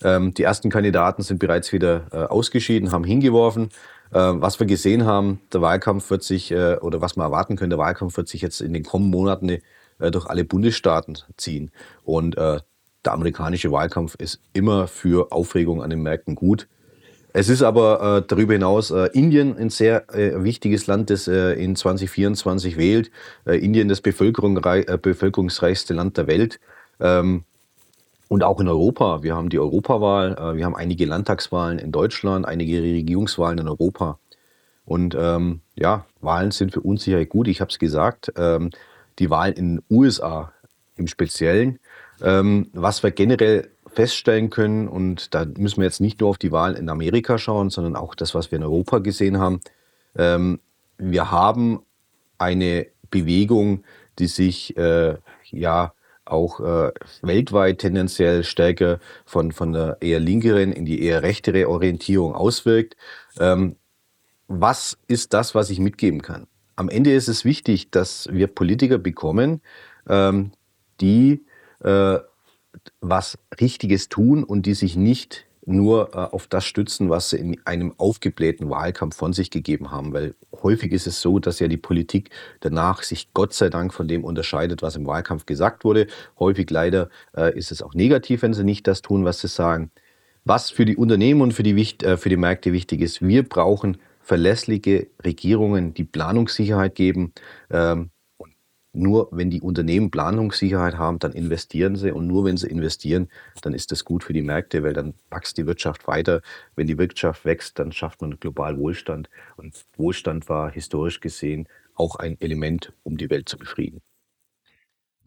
Ähm, 0.03 0.35
die 0.35 0.43
ersten 0.43 0.71
Kandidaten 0.71 1.23
sind 1.23 1.39
bereits 1.39 1.73
wieder 1.73 2.07
äh, 2.13 2.17
ausgeschieden, 2.17 2.93
haben 2.93 3.05
hingeworfen. 3.05 3.71
Äh, 4.11 4.19
was 4.19 4.59
wir 4.59 4.67
gesehen 4.67 5.05
haben, 5.05 5.41
der 5.53 5.61
Wahlkampf 5.61 6.11
wird 6.11 6.23
sich, 6.23 6.51
äh, 6.51 6.77
oder 6.77 7.01
was 7.01 7.17
man 7.17 7.27
erwarten 7.27 7.57
können, 7.57 7.71
der 7.71 7.79
Wahlkampf 7.79 8.17
wird 8.17 8.29
sich 8.29 8.43
jetzt 8.43 8.61
in 8.61 8.73
den 8.73 8.85
kommenden 8.85 9.19
Monaten 9.19 9.49
äh, 9.49 10.11
durch 10.11 10.27
alle 10.27 10.45
Bundesstaaten 10.45 11.19
ziehen. 11.37 11.71
Und 12.05 12.37
der 12.37 13.13
amerikanische 13.13 13.71
Wahlkampf 13.71 14.17
ist 14.17 14.41
immer 14.53 14.89
für 14.89 15.33
Aufregung 15.33 15.83
an 15.83 15.91
den 15.91 16.03
Märkten 16.03 16.35
gut. 16.35 16.69
Es 17.33 17.49
ist 17.49 17.63
aber 17.63 18.19
äh, 18.19 18.23
darüber 18.27 18.55
hinaus 18.55 18.91
äh, 18.91 19.11
Indien 19.13 19.57
ein 19.57 19.71
sehr 19.71 20.09
äh, 20.15 20.43
wichtiges 20.43 20.87
Land, 20.87 21.11
das 21.11 21.29
äh, 21.29 21.53
in 21.53 21.77
2024 21.77 22.77
wählt. 22.77 23.11
Äh, 23.47 23.59
Indien 23.59 23.89
das 23.89 24.01
Bevölkerung, 24.01 24.57
äh, 24.65 24.99
bevölkerungsreichste 25.01 25.95
Land 25.95 26.17
der 26.17 26.27
Welt. 26.27 26.59
Ähm, 27.01 27.45
und 28.29 28.43
auch 28.43 28.61
in 28.61 28.69
Europa. 28.69 29.23
Wir 29.23 29.35
haben 29.35 29.49
die 29.49 29.59
Europawahl, 29.59 30.55
wir 30.55 30.67
haben 30.67 30.77
einige 30.77 31.07
Landtagswahlen 31.07 31.79
in 31.79 31.93
Deutschland, 31.93 32.45
einige 32.45 32.83
Regierungswahlen 32.83 33.59
in 33.59 33.69
Europa. 33.69 34.19
Und 34.85 35.17
ähm, 35.19 35.61
ja, 35.77 36.05
Wahlen 36.21 36.51
sind 36.51 36.73
für 36.73 36.81
Unsicherheit 36.81 37.31
gut. 37.31 37.49
Ich 37.49 37.63
habe 37.63 37.71
es 37.71 37.79
gesagt. 37.79 38.31
Ähm, 38.37 38.71
die 39.19 39.31
Wahlen 39.31 39.55
in 39.55 39.77
den 39.77 39.85
USA 39.91 40.53
im 40.97 41.07
Speziellen. 41.07 41.79
Ähm, 42.21 42.69
was 42.73 43.03
wir 43.03 43.11
generell 43.13 43.71
feststellen 43.93 44.51
können, 44.51 44.89
und 44.89 45.35
da 45.35 45.45
müssen 45.45 45.79
wir 45.79 45.85
jetzt 45.85 46.01
nicht 46.01 46.21
nur 46.21 46.31
auf 46.31 46.39
die 46.39 46.53
Wahlen 46.53 46.77
in 46.77 46.89
Amerika 46.89 47.39
schauen, 47.39 47.71
sondern 47.71 47.97
auch 47.97 48.15
das, 48.15 48.35
was 48.35 48.51
wir 48.51 48.57
in 48.57 48.65
Europa 48.65 48.99
gesehen 48.99 49.39
haben. 49.39 49.61
Ähm, 50.17 50.61
wir 50.99 51.31
haben 51.31 51.81
eine 52.39 52.87
Bewegung, 53.11 53.85
die 54.19 54.27
sich 54.27 54.77
äh, 54.77 55.17
ja 55.51 55.93
auch 56.25 56.61
äh, 56.61 56.93
weltweit 57.23 57.79
tendenziell 57.79 58.45
stärker 58.45 59.01
von, 59.25 59.53
von 59.53 59.73
der 59.73 59.97
eher 60.01 60.21
linkeren 60.21 60.73
in 60.73 60.85
die 60.85 61.03
eher 61.03 61.23
rechtere 61.23 61.69
Orientierung 61.69 62.35
auswirkt. 62.35 62.97
Ähm, 63.39 63.77
was 64.47 64.99
ist 65.07 65.35
das, 65.35 65.55
was 65.55 65.71
ich 65.71 65.79
mitgeben 65.79 66.23
kann? 66.23 66.47
Am 66.77 66.89
Ende 66.89 67.13
ist 67.13 67.29
es 67.29 67.45
wichtig, 67.45 67.91
dass 67.91 68.29
wir 68.31 68.47
Politiker 68.47 68.99
bekommen, 68.99 69.63
ähm, 70.09 70.53
die 71.01 71.45
äh, 71.83 72.19
was 73.01 73.39
Richtiges 73.61 74.09
tun 74.09 74.45
und 74.45 74.67
die 74.67 74.75
sich 74.75 74.97
nicht 74.97 75.47
nur 75.69 76.15
äh, 76.15 76.17
auf 76.17 76.47
das 76.47 76.65
stützen, 76.65 77.11
was 77.11 77.31
sie 77.31 77.37
in 77.37 77.61
einem 77.67 77.95
aufgeblähten 77.99 78.71
Wahlkampf 78.71 79.17
von 79.17 79.33
sich 79.33 79.51
gegeben 79.51 79.91
haben. 79.91 80.13
Weil 80.13 80.35
häufig 80.63 80.93
ist 80.93 81.07
es 81.07 81.21
so, 81.21 81.39
dass 81.39 81.59
ja 81.61 81.69
die 81.69 81.77
Politik 81.77 82.31
danach 82.61 83.03
sich 83.03 83.33
Gott 83.35 83.53
sei 83.53 83.69
Dank 83.69 83.93
von 83.93 84.09
dem 84.09 84.25
unterscheidet, 84.25 84.83
was 84.83 84.97
im 84.97 85.07
Wahlkampf 85.07 85.47
gesagt 85.47 85.85
wurde. 85.85 86.07
Häufig 86.39 86.71
leider 86.71 87.11
äh, 87.37 87.57
ist 87.57 87.71
es 87.71 87.83
auch 87.83 87.95
negativ, 87.95 88.43
wenn 88.43 88.55
sie 88.55 88.65
nicht 88.65 88.87
das 88.87 89.03
tun, 89.03 89.25
was 89.25 89.41
sie 89.41 89.49
sagen. 89.49 89.91
Was 90.45 90.71
für 90.71 90.87
die 90.87 90.97
Unternehmen 90.97 91.43
und 91.43 91.53
für 91.53 91.63
die, 91.63 91.79
äh, 92.03 92.17
für 92.17 92.31
die 92.31 92.37
Märkte 92.39 92.73
wichtig 92.73 93.03
ist, 93.03 93.21
wir 93.21 93.47
brauchen 93.47 93.99
verlässliche 94.23 95.09
Regierungen, 95.25 95.95
die 95.95 96.05
Planungssicherheit 96.05 96.95
geben. 96.95 97.33
Ähm, 97.71 98.11
nur 98.93 99.29
wenn 99.31 99.51
die 99.51 99.61
Unternehmen 99.61 100.11
Planungssicherheit 100.11 100.97
haben, 100.97 101.19
dann 101.19 101.33
investieren 101.33 101.97
sie. 101.97 102.13
Und 102.13 102.27
nur 102.27 102.45
wenn 102.45 102.57
sie 102.57 102.69
investieren, 102.69 103.29
dann 103.63 103.75
ist 103.75 103.93
das 103.93 104.05
gut 104.05 104.25
für 104.25 104.33
die 104.33 104.43
Märkte, 104.43 104.83
weil 104.83 104.95
dann 104.95 105.15
wächst 105.31 105.59
die 105.59 105.67
Wirtschaft 105.67 106.07
weiter. 106.09 106.41
Wenn 106.75 106.87
die 106.87 106.99
Wirtschaft 106.99 107.45
wächst, 107.45 107.79
dann 107.79 107.93
schafft 107.93 108.21
man 108.21 108.41
global 108.41 108.79
Wohlstand. 108.79 109.29
Und 109.57 109.85
Wohlstand 109.97 110.49
war 110.49 110.71
historisch 110.71 111.21
gesehen 111.21 111.69
auch 111.95 112.17
ein 112.17 112.41
Element, 112.41 112.93
um 113.03 113.17
die 113.17 113.29
Welt 113.31 113.49
zu 113.49 113.59
befrieden. 113.59 114.01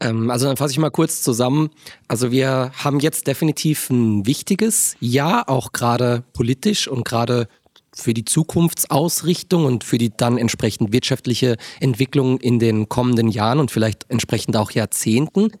Ähm, 0.00 0.30
also 0.30 0.46
dann 0.46 0.56
fasse 0.56 0.72
ich 0.72 0.78
mal 0.78 0.90
kurz 0.90 1.22
zusammen. 1.22 1.70
Also 2.08 2.32
wir 2.32 2.72
haben 2.74 2.98
jetzt 2.98 3.26
definitiv 3.26 3.90
ein 3.90 4.26
wichtiges 4.26 4.96
Jahr, 5.00 5.48
auch 5.48 5.72
gerade 5.72 6.24
politisch 6.32 6.88
und 6.88 7.04
gerade 7.04 7.48
für 7.94 8.14
die 8.14 8.24
Zukunftsausrichtung 8.24 9.64
und 9.64 9.84
für 9.84 9.98
die 9.98 10.10
dann 10.16 10.38
entsprechend 10.38 10.92
wirtschaftliche 10.92 11.56
Entwicklung 11.80 12.40
in 12.40 12.58
den 12.58 12.88
kommenden 12.88 13.28
Jahren 13.28 13.58
und 13.58 13.70
vielleicht 13.70 14.06
entsprechend 14.08 14.56
auch 14.56 14.70
Jahrzehnten. 14.70 15.52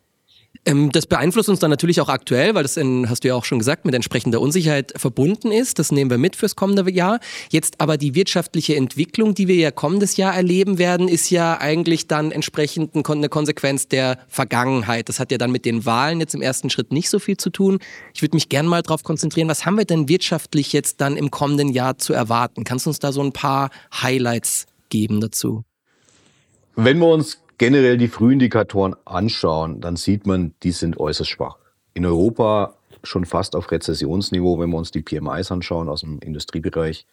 Ähm, 0.64 0.92
das 0.92 1.06
beeinflusst 1.06 1.48
uns 1.48 1.58
dann 1.58 1.70
natürlich 1.70 2.00
auch 2.00 2.08
aktuell, 2.08 2.54
weil 2.54 2.62
das, 2.62 2.76
in, 2.76 3.08
hast 3.10 3.24
du 3.24 3.28
ja 3.28 3.34
auch 3.34 3.44
schon 3.44 3.58
gesagt, 3.58 3.84
mit 3.84 3.94
entsprechender 3.94 4.40
Unsicherheit 4.40 4.92
verbunden 4.96 5.50
ist. 5.50 5.78
Das 5.78 5.90
nehmen 5.90 6.10
wir 6.10 6.18
mit 6.18 6.36
fürs 6.36 6.54
kommende 6.54 6.88
Jahr. 6.90 7.18
Jetzt 7.50 7.80
aber 7.80 7.96
die 7.96 8.14
wirtschaftliche 8.14 8.76
Entwicklung, 8.76 9.34
die 9.34 9.48
wir 9.48 9.56
ja 9.56 9.70
kommendes 9.72 10.16
Jahr 10.16 10.34
erleben 10.34 10.78
werden, 10.78 11.08
ist 11.08 11.30
ja 11.30 11.58
eigentlich 11.58 12.06
dann 12.06 12.30
entsprechend 12.30 12.94
eine 12.94 13.28
Konsequenz 13.28 13.88
der 13.88 14.18
Vergangenheit. 14.28 15.08
Das 15.08 15.18
hat 15.18 15.32
ja 15.32 15.38
dann 15.38 15.50
mit 15.50 15.64
den 15.64 15.84
Wahlen 15.84 16.20
jetzt 16.20 16.34
im 16.34 16.42
ersten 16.42 16.70
Schritt 16.70 16.92
nicht 16.92 17.10
so 17.10 17.18
viel 17.18 17.36
zu 17.36 17.50
tun. 17.50 17.80
Ich 18.14 18.22
würde 18.22 18.36
mich 18.36 18.48
gerne 18.48 18.68
mal 18.68 18.82
darauf 18.82 19.02
konzentrieren, 19.02 19.48
was 19.48 19.66
haben 19.66 19.76
wir 19.76 19.84
denn 19.84 20.08
wirtschaftlich 20.08 20.72
jetzt 20.72 21.00
dann 21.00 21.16
im 21.16 21.32
kommenden 21.32 21.70
Jahr 21.70 21.98
zu 21.98 22.12
erwarten? 22.12 22.62
Kannst 22.62 22.86
du 22.86 22.90
uns 22.90 23.00
da 23.00 23.10
so 23.10 23.20
ein 23.22 23.32
paar 23.32 23.70
Highlights 24.00 24.66
geben 24.90 25.20
dazu? 25.20 25.64
Wenn 26.76 26.98
wir 26.98 27.08
uns 27.08 27.41
generell 27.62 27.96
die 27.96 28.08
Frühindikatoren 28.08 28.96
anschauen, 29.04 29.80
dann 29.80 29.94
sieht 29.94 30.26
man, 30.26 30.52
die 30.64 30.72
sind 30.72 30.98
äußerst 30.98 31.30
schwach. 31.30 31.58
In 31.94 32.04
Europa 32.04 32.74
schon 33.04 33.24
fast 33.24 33.54
auf 33.54 33.70
Rezessionsniveau, 33.70 34.58
wenn 34.58 34.70
wir 34.70 34.78
uns 34.78 34.90
die 34.90 35.00
PMIs 35.00 35.52
anschauen 35.52 35.88
aus 35.88 36.00
dem 36.00 36.18
Industriebereich. 36.18 37.06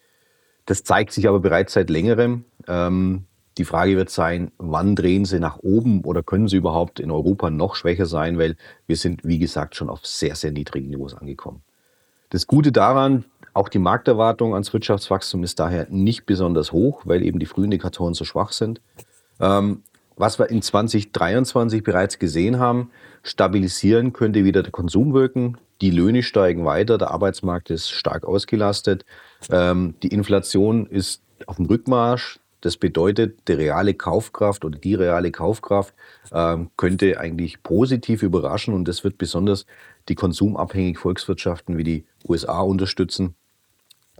Das 0.66 0.82
zeigt 0.82 1.12
sich 1.12 1.28
aber 1.28 1.38
bereits 1.38 1.74
seit 1.74 1.88
längerem. 1.88 2.46
Ähm, 2.66 3.26
die 3.58 3.64
Frage 3.64 3.96
wird 3.96 4.10
sein, 4.10 4.50
wann 4.58 4.96
drehen 4.96 5.24
sie 5.24 5.38
nach 5.38 5.60
oben 5.60 6.00
oder 6.00 6.24
können 6.24 6.48
sie 6.48 6.56
überhaupt 6.56 6.98
in 6.98 7.12
Europa 7.12 7.48
noch 7.48 7.76
schwächer 7.76 8.06
sein, 8.06 8.36
weil 8.36 8.56
wir 8.88 8.96
sind, 8.96 9.20
wie 9.22 9.38
gesagt, 9.38 9.76
schon 9.76 9.88
auf 9.88 10.04
sehr, 10.04 10.34
sehr 10.34 10.50
niedrigen 10.50 10.90
Niveaus 10.90 11.14
angekommen. 11.14 11.62
Das 12.30 12.48
Gute 12.48 12.72
daran, 12.72 13.24
auch 13.54 13.68
die 13.68 13.78
Markterwartung 13.78 14.54
ans 14.54 14.72
Wirtschaftswachstum 14.72 15.44
ist 15.44 15.60
daher 15.60 15.86
nicht 15.90 16.26
besonders 16.26 16.72
hoch, 16.72 17.02
weil 17.04 17.22
eben 17.22 17.38
die 17.38 17.46
Frühindikatoren 17.46 18.14
so 18.14 18.24
schwach 18.24 18.50
sind. 18.50 18.80
Ähm, 19.38 19.84
was 20.20 20.38
wir 20.38 20.50
in 20.50 20.62
2023 20.62 21.82
bereits 21.82 22.18
gesehen 22.18 22.58
haben, 22.58 22.90
stabilisieren 23.22 24.12
könnte 24.12 24.44
wieder 24.44 24.62
der 24.62 24.72
Konsum 24.72 25.14
wirken. 25.14 25.56
Die 25.80 25.90
Löhne 25.90 26.22
steigen 26.22 26.64
weiter, 26.66 26.98
der 26.98 27.10
Arbeitsmarkt 27.10 27.70
ist 27.70 27.90
stark 27.90 28.26
ausgelastet. 28.26 29.06
Ähm, 29.50 29.94
die 30.02 30.08
Inflation 30.08 30.86
ist 30.86 31.22
auf 31.46 31.56
dem 31.56 31.66
Rückmarsch. 31.66 32.38
Das 32.60 32.76
bedeutet, 32.76 33.48
die 33.48 33.52
reale 33.52 33.94
Kaufkraft 33.94 34.66
oder 34.66 34.78
die 34.78 34.94
reale 34.94 35.30
Kaufkraft 35.30 35.94
ähm, 36.30 36.70
könnte 36.76 37.18
eigentlich 37.18 37.62
positiv 37.62 38.22
überraschen 38.22 38.74
und 38.74 38.86
das 38.86 39.02
wird 39.02 39.16
besonders 39.16 39.64
die 40.10 40.14
konsumabhängigen 40.14 41.00
Volkswirtschaften 41.00 41.78
wie 41.78 41.84
die 41.84 42.04
USA 42.28 42.60
unterstützen. 42.60 43.34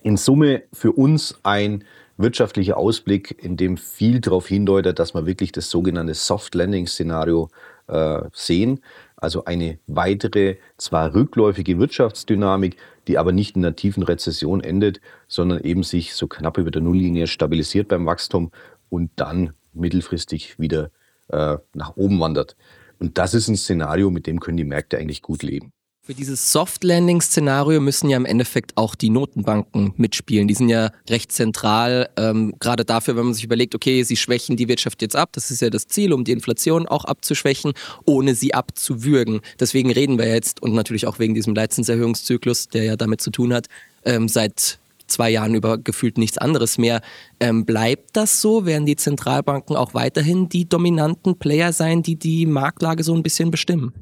In 0.03 0.17
Summe 0.17 0.63
für 0.73 0.93
uns 0.93 1.39
ein 1.43 1.85
wirtschaftlicher 2.21 2.77
Ausblick, 2.77 3.43
in 3.43 3.57
dem 3.57 3.77
viel 3.77 4.21
darauf 4.21 4.47
hindeutet, 4.47 4.99
dass 4.99 5.15
wir 5.15 5.27
wirklich 5.27 5.53
das 5.53 5.71
sogenannte 5.71 6.15
Soft 6.15 6.55
Landing 6.55 6.87
Szenario 6.87 7.49
äh, 7.89 8.21
sehen. 8.33 8.81
Also 9.17 9.45
eine 9.45 9.79
weitere, 9.87 10.57
zwar 10.77 11.15
rückläufige 11.15 11.79
Wirtschaftsdynamik, 11.79 12.77
die 13.07 13.19
aber 13.19 13.33
nicht 13.33 13.57
in 13.57 13.65
einer 13.65 13.77
tiefen 13.77 14.03
Rezession 14.03 14.63
endet, 14.63 15.01
sondern 15.29 15.61
eben 15.63 15.83
sich 15.83 16.15
so 16.15 16.27
knapp 16.27 16.59
über 16.59 16.71
der 16.71 16.83
Nulllinie 16.83 17.27
stabilisiert 17.27 17.89
beim 17.89 18.07
Wachstum 18.07 18.51
und 18.89 19.11
dann 19.17 19.53
mittelfristig 19.73 20.59
wieder 20.59 20.91
äh, 21.29 21.57
nach 21.75 21.97
oben 21.97 22.21
wandert. 22.21 22.57
Und 22.99 23.19
das 23.19 23.35
ist 23.35 23.49
ein 23.49 23.57
Szenario, 23.57 24.11
mit 24.11 24.27
dem 24.27 24.41
können 24.41 24.57
die 24.59 24.65
Märkte 24.65 24.99
eigentlich 24.99 25.23
gut 25.23 25.43
leben. 25.43 25.73
Für 26.03 26.15
dieses 26.15 26.51
Soft-Landing-Szenario 26.51 27.79
müssen 27.79 28.09
ja 28.09 28.17
im 28.17 28.25
Endeffekt 28.25 28.75
auch 28.77 28.95
die 28.95 29.11
Notenbanken 29.11 29.93
mitspielen. 29.99 30.49
Die 30.49 30.55
sind 30.55 30.71
ja 30.71 30.93
recht 31.11 31.31
zentral, 31.31 32.09
ähm, 32.17 32.55
gerade 32.59 32.87
dafür, 32.87 33.17
wenn 33.17 33.27
man 33.27 33.35
sich 33.35 33.45
überlegt, 33.45 33.75
okay, 33.75 34.03
sie 34.03 34.17
schwächen 34.17 34.57
die 34.57 34.67
Wirtschaft 34.67 35.03
jetzt 35.03 35.15
ab. 35.15 35.29
Das 35.33 35.51
ist 35.51 35.61
ja 35.61 35.69
das 35.69 35.89
Ziel, 35.89 36.15
um 36.15 36.25
die 36.25 36.33
Inflation 36.33 36.89
auch 36.89 37.05
abzuschwächen, 37.05 37.75
ohne 38.07 38.35
sie 38.35 38.55
abzuwürgen. 38.55 39.43
Deswegen 39.61 39.93
reden 39.93 40.19
wir 40.19 40.27
jetzt 40.27 40.63
und 40.63 40.73
natürlich 40.73 41.07
auch 41.07 41.19
wegen 41.19 41.35
diesem 41.35 41.55
Leitzinserhöhungszyklus, 41.55 42.69
der 42.69 42.85
ja 42.85 42.97
damit 42.97 43.21
zu 43.21 43.31
tun 43.31 43.53
hat, 43.53 43.67
ähm, 44.07 44.27
seit 44.27 44.79
zwei 45.07 45.29
Jahren 45.29 45.55
über 45.55 45.77
gefühlt 45.77 46.17
nichts 46.17 46.39
anderes 46.39 46.79
mehr. 46.79 47.03
Ähm, 47.41 47.67
bleibt 47.67 48.17
das 48.17 48.41
so? 48.41 48.65
Werden 48.65 48.87
die 48.87 48.97
Zentralbanken 48.97 49.77
auch 49.77 49.93
weiterhin 49.93 50.49
die 50.49 50.67
dominanten 50.67 51.39
Player 51.39 51.75
sein, 51.75 52.03
die 52.03 52.17
die 52.17 52.47
Marktlage 52.47 53.05
so 53.05 53.15
ein 53.15 53.23
bisschen 53.23 53.51
bestimmen? 53.51 53.93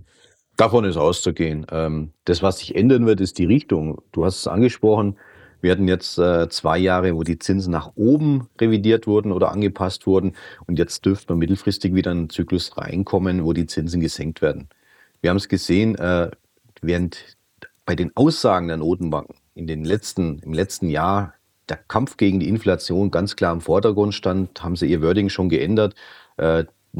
Davon 0.58 0.84
ist 0.84 0.96
auszugehen. 0.96 1.66
Ähm, 1.70 2.10
das, 2.24 2.42
was 2.42 2.58
sich 2.58 2.74
ändern 2.74 3.06
wird, 3.06 3.20
ist 3.20 3.38
die 3.38 3.44
Richtung. 3.44 4.02
Du 4.10 4.24
hast 4.24 4.38
es 4.38 4.48
angesprochen. 4.48 5.16
Wir 5.60 5.70
hatten 5.70 5.86
jetzt 5.86 6.18
äh, 6.18 6.48
zwei 6.48 6.78
Jahre, 6.78 7.14
wo 7.14 7.22
die 7.22 7.38
Zinsen 7.38 7.70
nach 7.70 7.92
oben 7.94 8.48
revidiert 8.60 9.06
wurden 9.06 9.30
oder 9.30 9.52
angepasst 9.52 10.08
wurden. 10.08 10.34
Und 10.66 10.80
jetzt 10.80 11.06
dürfte 11.06 11.32
man 11.32 11.38
mittelfristig 11.38 11.94
wieder 11.94 12.10
in 12.10 12.18
einen 12.18 12.30
Zyklus 12.30 12.76
reinkommen, 12.76 13.44
wo 13.44 13.52
die 13.52 13.66
Zinsen 13.66 14.00
gesenkt 14.00 14.42
werden. 14.42 14.68
Wir 15.20 15.30
haben 15.30 15.36
es 15.36 15.48
gesehen, 15.48 15.94
äh, 15.94 16.32
während 16.82 17.36
bei 17.86 17.94
den 17.94 18.10
Aussagen 18.16 18.66
der 18.66 18.78
Notenbanken 18.78 19.36
in 19.54 19.68
den 19.68 19.84
letzten, 19.84 20.40
im 20.40 20.52
letzten 20.52 20.88
Jahr 20.90 21.34
der 21.68 21.76
Kampf 21.76 22.16
gegen 22.16 22.40
die 22.40 22.48
Inflation 22.48 23.12
ganz 23.12 23.36
klar 23.36 23.52
im 23.52 23.60
Vordergrund 23.60 24.12
stand, 24.12 24.60
haben 24.60 24.74
sie 24.74 24.86
ihr 24.86 25.02
Wording 25.02 25.28
schon 25.28 25.50
geändert. 25.50 25.94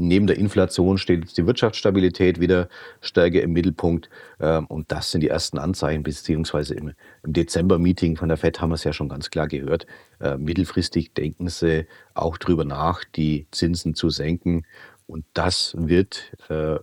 Neben 0.00 0.26
der 0.26 0.38
Inflation 0.38 0.98
steht 0.98 1.20
jetzt 1.20 1.38
die 1.38 1.46
Wirtschaftsstabilität 1.46 2.40
wieder 2.40 2.68
stärker 3.00 3.42
im 3.42 3.52
Mittelpunkt. 3.52 4.08
Ähm, 4.40 4.66
und 4.66 4.92
das 4.92 5.10
sind 5.10 5.22
die 5.22 5.28
ersten 5.28 5.58
Anzeichen, 5.58 6.02
beziehungsweise 6.02 6.74
im, 6.74 6.92
im 7.24 7.32
Dezember-Meeting 7.32 8.16
von 8.16 8.28
der 8.28 8.38
FED 8.38 8.60
haben 8.60 8.70
wir 8.70 8.76
es 8.76 8.84
ja 8.84 8.92
schon 8.92 9.08
ganz 9.08 9.30
klar 9.30 9.48
gehört. 9.48 9.86
Äh, 10.20 10.36
mittelfristig 10.36 11.14
denken 11.14 11.48
sie 11.48 11.86
auch 12.14 12.38
darüber 12.38 12.64
nach, 12.64 13.04
die 13.04 13.46
Zinsen 13.50 13.94
zu 13.94 14.10
senken. 14.10 14.64
Und 15.06 15.24
das 15.34 15.74
wird, 15.78 16.32
äh, 16.48 16.76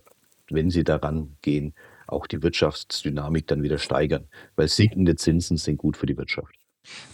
wenn 0.50 0.70
sie 0.70 0.84
daran 0.84 1.36
gehen, 1.42 1.74
auch 2.06 2.26
die 2.26 2.42
Wirtschaftsdynamik 2.42 3.46
dann 3.46 3.62
wieder 3.62 3.78
steigern, 3.78 4.28
weil 4.54 4.68
sinkende 4.68 5.16
Zinsen 5.16 5.56
sind 5.56 5.78
gut 5.78 5.96
für 5.96 6.06
die 6.06 6.16
Wirtschaft. 6.16 6.54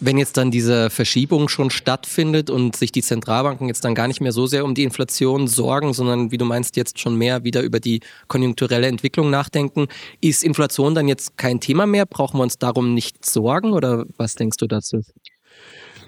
Wenn 0.00 0.19
jetzt 0.19 0.37
dann 0.37 0.50
diese 0.50 0.91
Verschiebung 0.91 1.49
schon 1.49 1.71
stattfindet 1.71 2.50
und 2.50 2.76
sich 2.76 2.93
die 2.93 3.02
Zentralbanken 3.02 3.69
jetzt 3.69 3.85
dann 3.85 3.95
gar 3.95 4.09
nicht 4.09 4.21
mehr 4.21 4.33
so 4.33 4.47
sehr 4.47 4.64
um 4.64 4.75
die 4.75 4.83
Inflation 4.83 5.49
sorgen, 5.49 5.93
sondern 5.93 6.31
wie 6.31 6.38
du 6.38 6.45
meinst, 6.45 6.76
jetzt 6.76 6.99
schon 6.99 7.17
mehr 7.17 7.45
wieder 7.45 7.62
über 7.62 7.81
die 7.81 8.00
konjunkturelle 8.29 8.87
Entwicklung 8.87 9.31
nachdenken, 9.31 9.87
ist 10.21 10.45
Inflation 10.45 10.95
dann 10.95 11.09
jetzt 11.09 11.37
kein 11.37 11.61
Thema 11.61 11.87
mehr? 11.87 12.07
Brauchen 12.07 12.38
wir 12.38 12.43
uns 12.43 12.59
darum 12.59 12.95
nicht 12.95 13.25
sorgen 13.25 13.73
oder 13.73 14.05
was 14.17 14.35
denkst 14.35 14.57
du 14.59 14.67
dazu? 14.67 15.02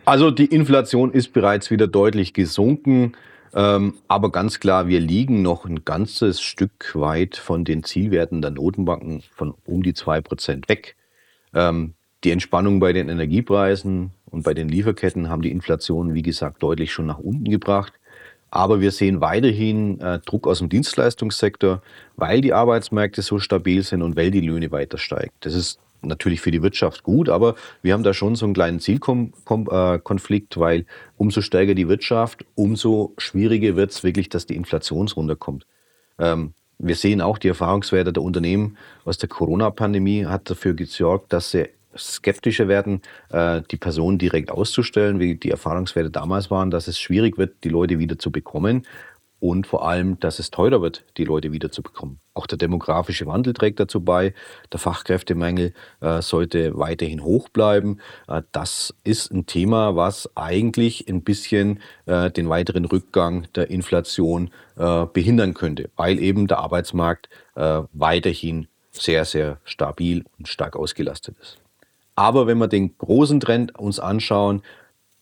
Also 0.05 0.31
die 0.31 0.47
Inflation 0.47 1.13
ist 1.13 1.33
bereits 1.33 1.71
wieder 1.71 1.87
deutlich 1.87 2.35
gesunken. 2.35 3.15
Ähm, 3.55 3.95
aber 4.09 4.33
ganz 4.33 4.59
klar, 4.59 4.89
wir 4.89 5.01
liegen 5.01 5.43
noch 5.43 5.65
ein 5.65 5.85
ganzes 5.85 6.41
Stück 6.41 6.91
weit 6.95 7.37
von 7.37 7.65
den 7.65 7.85
Zielwerten 7.85 8.43
der 8.43 8.51
Notenbanken 8.51 9.23
von 9.35 9.55
um 9.65 9.83
die 9.83 9.93
2% 9.93 10.69
weg. 10.69 10.97
Ähm, 11.55 11.95
die 12.25 12.31
Entspannung 12.31 12.81
bei 12.81 12.93
den 12.93 13.09
Energiepreisen 13.09 14.11
und 14.31 14.43
bei 14.43 14.55
den 14.55 14.69
Lieferketten 14.69 15.29
haben 15.29 15.43
die 15.43 15.53
Inflation, 15.53 16.15
wie 16.15 16.23
gesagt, 16.23 16.63
deutlich 16.63 16.93
schon 16.93 17.07
nach 17.07 17.19
unten 17.19 17.51
gebracht. 17.51 17.93
Aber 18.51 18.81
wir 18.81 18.93
sehen 18.93 19.21
weiterhin 19.21 20.01
äh, 20.01 20.21
Druck 20.21 20.47
aus 20.47 20.61
dem 20.61 20.69
Dienstleistungssektor, 20.69 21.83
weil 22.17 22.41
die 22.41 22.53
Arbeitsmärkte 22.53 23.21
so 23.23 23.39
stabil 23.39 23.83
sind 23.83 24.03
und 24.03 24.17
weil 24.17 24.31
die 24.31 24.41
Löhne 24.41 24.71
weiter 24.71 24.97
steigen. 24.97 25.33
Das 25.41 25.55
ist 25.55 25.81
natürlich 26.03 26.41
für 26.41 26.51
die 26.51 26.63
Wirtschaft 26.63 27.03
gut, 27.03 27.29
aber 27.29 27.57
wir 27.83 27.93
haben 27.95 28.03
da 28.03 28.15
schon 28.15 28.37
so 28.37 28.45
einen 28.45 28.55
kleinen 28.55 28.79
Zielkonflikt, 28.81 30.57
äh, 30.57 30.61
weil 30.61 30.87
umso 31.17 31.41
stärker 31.41 31.75
die 31.75 31.89
Wirtschaft, 31.89 32.45
umso 32.55 33.15
schwieriger 33.19 33.77
wird 33.77 33.91
es 33.91 34.05
wirklich, 34.05 34.29
dass 34.29 34.47
die 34.47 34.57
Inflation 34.57 35.09
runterkommt. 35.09 35.67
Ähm, 36.19 36.55
wir 36.79 36.97
sehen 36.97 37.21
auch 37.21 37.39
die 37.39 37.49
Erfahrungswerte 37.49 38.13
der 38.13 38.23
Unternehmen 38.23 38.77
aus 39.05 39.19
der 39.19 39.29
Corona-Pandemie 39.29 40.27
hat 40.27 40.51
dafür 40.51 40.75
gesorgt, 40.75 41.33
dass 41.33 41.51
sie 41.51 41.69
skeptischer 41.97 42.69
werden, 42.69 43.03
äh, 43.31 43.63
die 43.71 43.77
Person 43.77 44.19
direkt 44.19 44.51
auszustellen, 44.51 45.21
wie 45.21 45.37
die 45.37 45.51
Erfahrungswerte 45.51 46.11
damals 46.11 46.51
waren, 46.51 46.71
dass 46.71 46.89
es 46.89 46.99
schwierig 46.99 47.39
wird, 47.39 47.65
die 47.65 47.69
Leute 47.69 47.99
wieder 47.99 48.19
zu 48.19 48.31
bekommen 48.31 48.85
und 49.45 49.67
vor 49.67 49.87
allem, 49.87 50.19
dass 50.21 50.39
es 50.39 50.51
teurer 50.51 50.81
wird, 50.81 51.05
die 51.19 51.25
Leute 51.25 51.53
wiederzubekommen. 51.53 52.19
Auch 52.33 52.47
der 52.47 52.57
demografische 52.57 53.27
Wandel 53.27 53.53
trägt 53.53 53.79
dazu 53.79 54.01
bei. 54.01 54.33
Der 54.73 54.81
Fachkräftemangel 54.81 55.75
äh, 56.01 56.23
sollte 56.23 56.79
weiterhin 56.79 57.23
hoch 57.23 57.51
bleiben. 57.51 57.99
Äh, 58.27 58.41
das 58.53 58.95
ist 59.05 59.31
ein 59.31 59.45
Thema, 59.45 59.97
was 59.97 60.31
eigentlich 60.35 61.07
ein 61.11 61.23
bisschen 61.23 61.81
äh, 62.07 62.31
den 62.31 62.49
weiteren 62.49 62.87
Rückgang 62.87 63.47
der 63.55 63.69
Inflation 63.69 64.51
äh, 64.77 65.05
behindern 65.13 65.53
könnte, 65.53 65.91
weil 65.95 66.21
eben 66.21 66.47
der 66.47 66.61
Arbeitsmarkt 66.61 67.29
äh, 67.55 67.83
weiterhin 67.93 68.67
sehr, 68.93 69.27
sehr 69.27 69.59
stabil 69.65 70.25
und 70.39 70.49
stark 70.49 70.75
ausgelastet 70.75 71.37
ist. 71.39 71.64
Aber 72.17 72.47
wenn 72.47 72.59
wir 72.59 72.69
den 72.69 72.97
großen 72.97 73.41
Trend 73.41 73.79
uns 73.79 73.99
anschauen, 73.99 74.63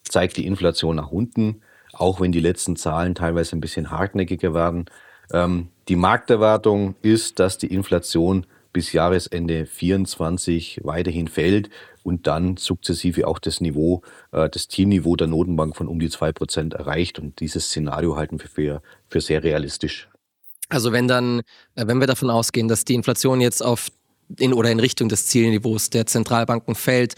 zeigt 0.03 0.37
die 0.37 0.47
Inflation 0.47 0.97
nach 0.97 1.11
unten 1.11 1.63
auch 1.93 2.21
wenn 2.21 2.33
die 2.33 2.41
letzten 2.41 2.77
Zahlen 2.77 3.15
teilweise 3.15 3.57
ein 3.57 3.61
bisschen 3.61 3.91
hartnäckiger 3.91 4.55
werden. 4.55 4.87
Ähm, 5.33 5.69
die 5.89 5.97
Markterwartung 5.97 6.95
ist, 7.03 7.39
dass 7.39 7.59
die 7.59 7.73
Inflation 7.73 8.47
bis 8.73 8.93
Jahresende 8.93 9.67
2024 9.67 10.81
weiterhin 10.83 11.29
fällt 11.29 11.69
und 12.03 12.27
dann 12.27 12.57
sukzessive 12.57 13.27
auch 13.27 13.39
das 13.39 13.61
Niveau, 13.61 14.03
äh, 14.33 14.49
das 14.49 14.69
Zielniveau 14.69 15.15
der 15.17 15.27
Notenbank 15.27 15.77
von 15.77 15.89
um 15.89 16.01
die 16.01 16.09
2% 16.09 16.75
erreicht. 16.75 17.19
Und 17.19 17.41
dieses 17.41 17.67
Szenario 17.67 18.17
halten 18.17 18.41
wir 18.41 18.49
für, 18.49 18.83
für 19.09 19.21
sehr 19.21 19.45
realistisch. 19.45 20.09
Also 20.71 20.93
wenn 20.93 21.07
dann, 21.07 21.41
äh, 21.75 21.87
wenn 21.87 21.99
wir 21.99 22.07
davon 22.07 22.31
ausgehen, 22.31 22.69
dass 22.69 22.87
die 22.87 22.95
Inflation 22.95 23.43
jetzt 23.43 23.63
auf 23.63 23.91
in 24.39 24.53
oder 24.53 24.71
in 24.71 24.81
Richtung 24.81 25.09
des 25.09 25.27
Zielniveaus 25.27 25.91
der 25.91 26.07
Zentralbanken 26.07 26.75
fällt, 26.75 27.15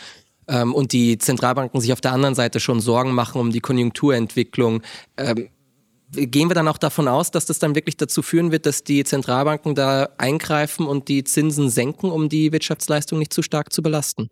ähm, 0.49 0.75
und 0.75 0.93
die 0.93 1.19
Zentralbanken 1.19 1.81
sich 1.81 1.93
auf 1.93 2.01
der 2.01 2.13
anderen 2.13 2.35
Seite 2.35 2.61
schon 2.61 2.81
Sorgen 2.81 3.13
machen 3.13 3.41
um 3.41 3.51
die 3.51 3.61
Konjunkturentwicklung. 3.61 4.83
Ähm, 5.17 5.49
gehen 6.11 6.49
wir 6.49 6.55
dann 6.55 6.69
auch 6.69 6.79
davon 6.79 7.09
aus, 7.09 7.31
dass 7.31 7.47
das 7.47 7.59
dann 7.59 7.75
wirklich 7.75 7.97
dazu 7.97 8.23
führen 8.23 8.53
wird, 8.53 8.67
dass 8.67 8.85
die 8.85 9.05
Zentralbanken 9.05 9.75
da 9.75 10.11
eingreifen 10.19 10.87
und 10.87 11.09
die 11.09 11.25
Zinsen 11.25 11.71
senken, 11.71 12.11
um 12.11 12.29
die 12.29 12.53
Wirtschaftsleistung 12.53 13.19
nicht 13.19 13.33
zu 13.33 13.43
stark 13.43 13.73
zu 13.73 13.83
belasten? 13.83 14.29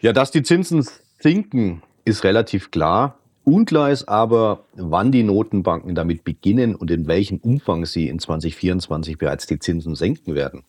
Ja, 0.00 0.12
dass 0.12 0.30
die 0.30 0.42
Zinsen 0.42 0.86
sinken, 1.20 1.82
ist 2.04 2.24
relativ 2.24 2.70
klar. 2.70 3.18
Unklar 3.44 3.90
ist 3.90 4.08
aber, 4.08 4.64
wann 4.74 5.12
die 5.12 5.22
Notenbanken 5.22 5.94
damit 5.94 6.24
beginnen 6.24 6.74
und 6.74 6.90
in 6.90 7.06
welchem 7.06 7.38
Umfang 7.38 7.86
sie 7.86 8.08
in 8.08 8.18
2024 8.18 9.18
bereits 9.18 9.46
die 9.46 9.58
Zinsen 9.58 9.94
senken 9.94 10.34
werden. 10.34 10.64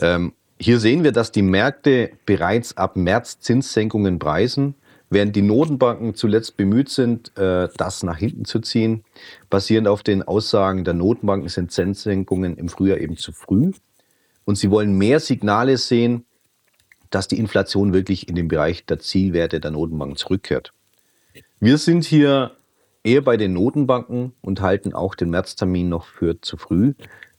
Ähm, 0.00 0.32
hier 0.58 0.80
sehen 0.80 1.04
wir, 1.04 1.12
dass 1.12 1.32
die 1.32 1.42
Märkte 1.42 2.10
bereits 2.24 2.76
ab 2.76 2.96
März 2.96 3.40
Zinssenkungen 3.40 4.18
preisen, 4.18 4.74
während 5.10 5.36
die 5.36 5.42
Notenbanken 5.42 6.14
zuletzt 6.14 6.56
bemüht 6.56 6.88
sind, 6.88 7.36
äh, 7.36 7.68
das 7.76 8.02
nach 8.02 8.18
hinten 8.18 8.44
zu 8.44 8.60
ziehen. 8.60 9.04
Basierend 9.50 9.88
auf 9.88 10.02
den 10.02 10.22
Aussagen 10.22 10.84
der 10.84 10.94
Notenbanken 10.94 11.48
sind 11.48 11.72
Zinssenkungen 11.72 12.56
im 12.56 12.68
Frühjahr 12.68 12.98
eben 12.98 13.16
zu 13.16 13.32
früh. 13.32 13.72
Und 14.44 14.56
sie 14.56 14.70
wollen 14.70 14.96
mehr 14.96 15.20
Signale 15.20 15.76
sehen, 15.76 16.24
dass 17.10 17.28
die 17.28 17.38
Inflation 17.38 17.92
wirklich 17.92 18.28
in 18.28 18.34
den 18.34 18.48
Bereich 18.48 18.84
der 18.86 18.98
Zielwerte 18.98 19.60
der 19.60 19.70
Notenbanken 19.70 20.16
zurückkehrt. 20.16 20.72
Wir 21.60 21.78
sind 21.78 22.04
hier 22.04 22.56
eher 23.04 23.22
bei 23.22 23.36
den 23.36 23.52
Notenbanken 23.52 24.32
und 24.40 24.60
halten 24.60 24.92
auch 24.92 25.14
den 25.14 25.30
Märztermin 25.30 25.88
noch 25.88 26.06
für 26.06 26.40
zu 26.40 26.56
früh. 26.56 26.94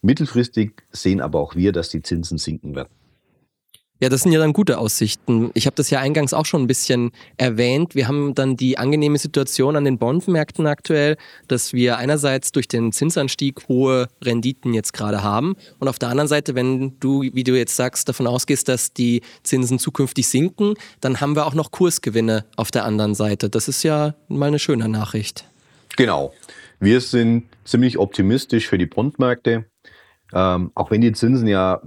Mittelfristig 0.08 0.72
sehen 0.90 1.20
aber 1.20 1.42
auch 1.42 1.56
wir, 1.56 1.74
dass 1.74 1.90
die 1.90 2.02
Zinsen 2.02 2.38
sinken 2.38 2.78
werden. 2.78 2.88
Ja, 4.00 4.08
das 4.08 4.22
sind 4.22 4.32
ja 4.32 4.40
dann 4.40 4.54
gute 4.54 4.78
Aussichten. 4.78 5.52
Ich 5.54 5.66
habe 5.66 5.76
das 5.76 5.90
ja 5.90 6.00
eingangs 6.00 6.34
auch 6.34 6.46
schon 6.46 6.62
ein 6.62 6.68
bisschen 6.68 7.12
erwähnt. 7.36 7.94
Wir 7.94 8.08
haben 8.08 8.34
dann 8.34 8.56
die 8.56 8.78
angenehme 8.78 9.18
Situation 9.18 9.76
an 9.76 9.84
den 9.84 9.98
Bondmärkten 9.98 10.66
aktuell, 10.66 11.18
dass 11.50 11.74
wir 11.74 11.98
einerseits 11.98 12.54
durch 12.54 12.70
den 12.70 12.94
Zinsanstieg 12.94 13.68
hohe 13.68 14.08
Renditen 14.24 14.74
jetzt 14.74 14.94
gerade 14.94 15.24
haben 15.24 15.58
und 15.80 15.90
auf 15.90 16.00
der 16.00 16.08
anderen 16.08 16.30
Seite, 16.30 16.56
wenn 16.56 16.98
du, 17.02 17.24
wie 17.24 17.44
du 17.44 17.58
jetzt 17.58 17.76
sagst, 17.76 18.08
davon 18.08 18.28
ausgehst, 18.28 18.70
dass 18.70 18.94
die 18.94 19.24
Zinsen 19.44 19.78
zukünftig 19.78 20.30
sinken, 20.30 20.76
dann 21.02 21.20
haben 21.20 21.36
wir 21.36 21.46
auch 21.46 21.54
noch 21.54 21.72
Kursgewinne 21.72 22.46
auf 22.56 22.72
der 22.72 22.86
anderen 22.86 23.14
Seite. 23.14 23.50
Das 23.50 23.68
ist 23.68 23.84
ja 23.84 24.16
mal 24.30 24.46
eine 24.46 24.60
schöne 24.60 24.88
Nachricht. 24.88 25.50
Genau. 25.98 26.34
Wir 26.80 27.02
sind 27.02 27.50
ziemlich 27.66 27.98
optimistisch 27.98 28.68
für 28.68 28.78
die 28.78 28.86
Bondmärkte. 28.86 29.66
Ähm, 30.34 30.72
auch 30.76 30.92
wenn 30.92 31.02
die 31.02 31.12
Zinsen 31.14 31.48
ja 31.48 31.82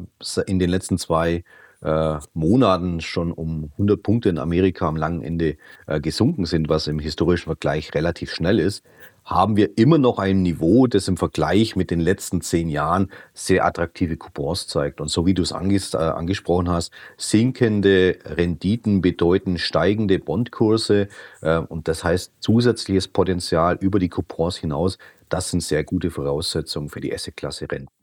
in 0.46 0.58
den 0.58 0.70
letzten 0.70 0.98
zwei 0.98 1.44
äh, 1.82 2.18
Monaten 2.34 3.00
schon 3.00 3.32
um 3.32 3.70
100 3.72 4.02
Punkte 4.02 4.28
in 4.28 4.38
Amerika 4.38 4.86
am 4.86 4.96
langen 4.96 5.22
Ende 5.22 5.56
äh, 5.86 6.00
gesunken 6.00 6.44
sind, 6.44 6.68
was 6.68 6.86
im 6.86 6.98
historischen 6.98 7.46
Vergleich 7.46 7.94
relativ 7.94 8.32
schnell 8.32 8.58
ist, 8.58 8.84
haben 9.24 9.56
wir 9.56 9.78
immer 9.78 9.98
noch 9.98 10.18
ein 10.18 10.42
Niveau, 10.42 10.86
das 10.86 11.06
im 11.08 11.16
Vergleich 11.16 11.76
mit 11.76 11.90
den 11.90 12.00
letzten 12.00 12.40
zehn 12.40 12.68
Jahren 12.68 13.10
sehr 13.32 13.64
attraktive 13.64 14.16
Coupons 14.16 14.66
zeigt. 14.66 15.00
Und 15.00 15.08
so 15.08 15.24
wie 15.24 15.34
du 15.34 15.42
es 15.42 15.52
anges 15.52 15.94
äh, 15.94 15.98
angesprochen 15.98 16.68
hast, 16.68 16.92
sinkende 17.16 18.18
Renditen 18.24 19.00
bedeuten 19.02 19.58
steigende 19.58 20.18
Bondkurse 20.18 21.08
äh, 21.42 21.58
und 21.58 21.88
das 21.88 22.02
heißt 22.02 22.32
zusätzliches 22.40 23.08
Potenzial 23.08 23.78
über 23.80 23.98
die 23.98 24.08
Coupons 24.08 24.56
hinaus. 24.56 24.98
Das 25.28 25.50
sind 25.50 25.62
sehr 25.62 25.84
gute 25.84 26.10
Voraussetzungen 26.10 26.88
für 26.88 27.00
die 27.00 27.14
Assetklasse 27.14 27.70
Renten. 27.70 27.99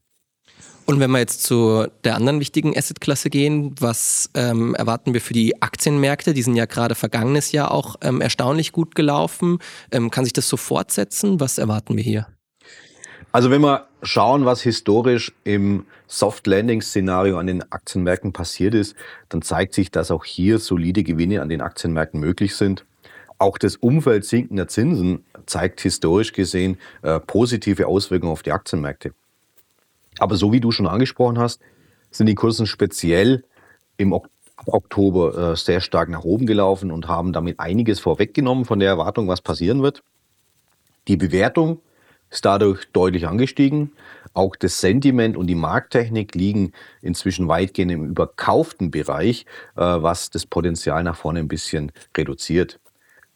Und 0.89 1.01
wenn 1.01 1.11
wir 1.11 1.19
jetzt 1.19 1.43
zu 1.43 1.85
der 2.05 2.15
anderen 2.15 2.39
wichtigen 2.39 2.75
Assetklasse 2.75 3.29
gehen, 3.29 3.75
was 3.77 4.29
ähm, 4.35 4.73
erwarten 4.73 5.13
wir 5.13 5.19
für 5.19 5.33
die 5.33 5.61
Aktienmärkte? 5.61 6.33
Die 6.33 6.41
sind 6.41 6.55
ja 6.55 6.63
gerade 6.63 6.95
vergangenes 6.95 7.51
Jahr 7.51 7.71
auch 7.71 7.97
ähm, 8.01 8.21
erstaunlich 8.21 8.71
gut 8.71 8.95
gelaufen. 8.95 9.59
Ähm, 9.91 10.09
kann 10.11 10.23
sich 10.23 10.31
das 10.31 10.47
so 10.47 10.55
fortsetzen? 10.55 11.41
Was 11.41 11.57
erwarten 11.57 11.97
wir 11.97 12.03
hier? 12.05 12.27
Also 13.33 13.51
wenn 13.51 13.59
wir 13.59 13.87
schauen, 14.01 14.45
was 14.45 14.61
historisch 14.61 15.33
im 15.43 15.85
Soft 16.07 16.47
Landing 16.47 16.81
Szenario 16.81 17.37
an 17.37 17.47
den 17.47 17.69
Aktienmärkten 17.69 18.31
passiert 18.31 18.73
ist, 18.73 18.95
dann 19.27 19.41
zeigt 19.41 19.73
sich, 19.73 19.91
dass 19.91 20.09
auch 20.09 20.23
hier 20.23 20.57
solide 20.57 21.03
Gewinne 21.03 21.41
an 21.41 21.49
den 21.49 21.59
Aktienmärkten 21.59 22.21
möglich 22.21 22.55
sind. 22.55 22.85
Auch 23.39 23.57
das 23.57 23.75
Umfeld 23.75 24.23
sinkender 24.23 24.69
Zinsen 24.69 25.25
zeigt 25.47 25.81
historisch 25.81 26.31
gesehen 26.31 26.77
äh, 27.01 27.19
positive 27.19 27.87
Auswirkungen 27.87 28.31
auf 28.31 28.41
die 28.41 28.53
Aktienmärkte. 28.53 29.11
Aber 30.19 30.35
so 30.35 30.51
wie 30.51 30.59
du 30.59 30.71
schon 30.71 30.87
angesprochen 30.87 31.39
hast, 31.39 31.61
sind 32.11 32.27
die 32.27 32.35
Kursen 32.35 32.65
speziell 32.67 33.43
im 33.97 34.13
Oktober 34.65 35.51
äh, 35.51 35.55
sehr 35.55 35.81
stark 35.81 36.09
nach 36.09 36.23
oben 36.23 36.45
gelaufen 36.45 36.91
und 36.91 37.07
haben 37.07 37.33
damit 37.33 37.59
einiges 37.59 37.99
vorweggenommen 37.99 38.65
von 38.65 38.79
der 38.79 38.89
Erwartung, 38.89 39.27
was 39.27 39.41
passieren 39.41 39.83
wird. 39.83 40.03
Die 41.07 41.17
Bewertung 41.17 41.79
ist 42.29 42.45
dadurch 42.45 42.85
deutlich 42.91 43.27
angestiegen. 43.27 43.91
Auch 44.33 44.55
das 44.55 44.81
Sentiment 44.81 45.37
und 45.37 45.47
die 45.47 45.55
Markttechnik 45.55 46.35
liegen 46.35 46.73
inzwischen 47.01 47.47
weitgehend 47.47 47.91
im 47.91 48.05
überkauften 48.05 48.91
Bereich, 48.91 49.45
äh, 49.75 49.81
was 49.81 50.29
das 50.29 50.45
Potenzial 50.45 51.03
nach 51.03 51.15
vorne 51.15 51.39
ein 51.39 51.47
bisschen 51.47 51.91
reduziert. 52.15 52.79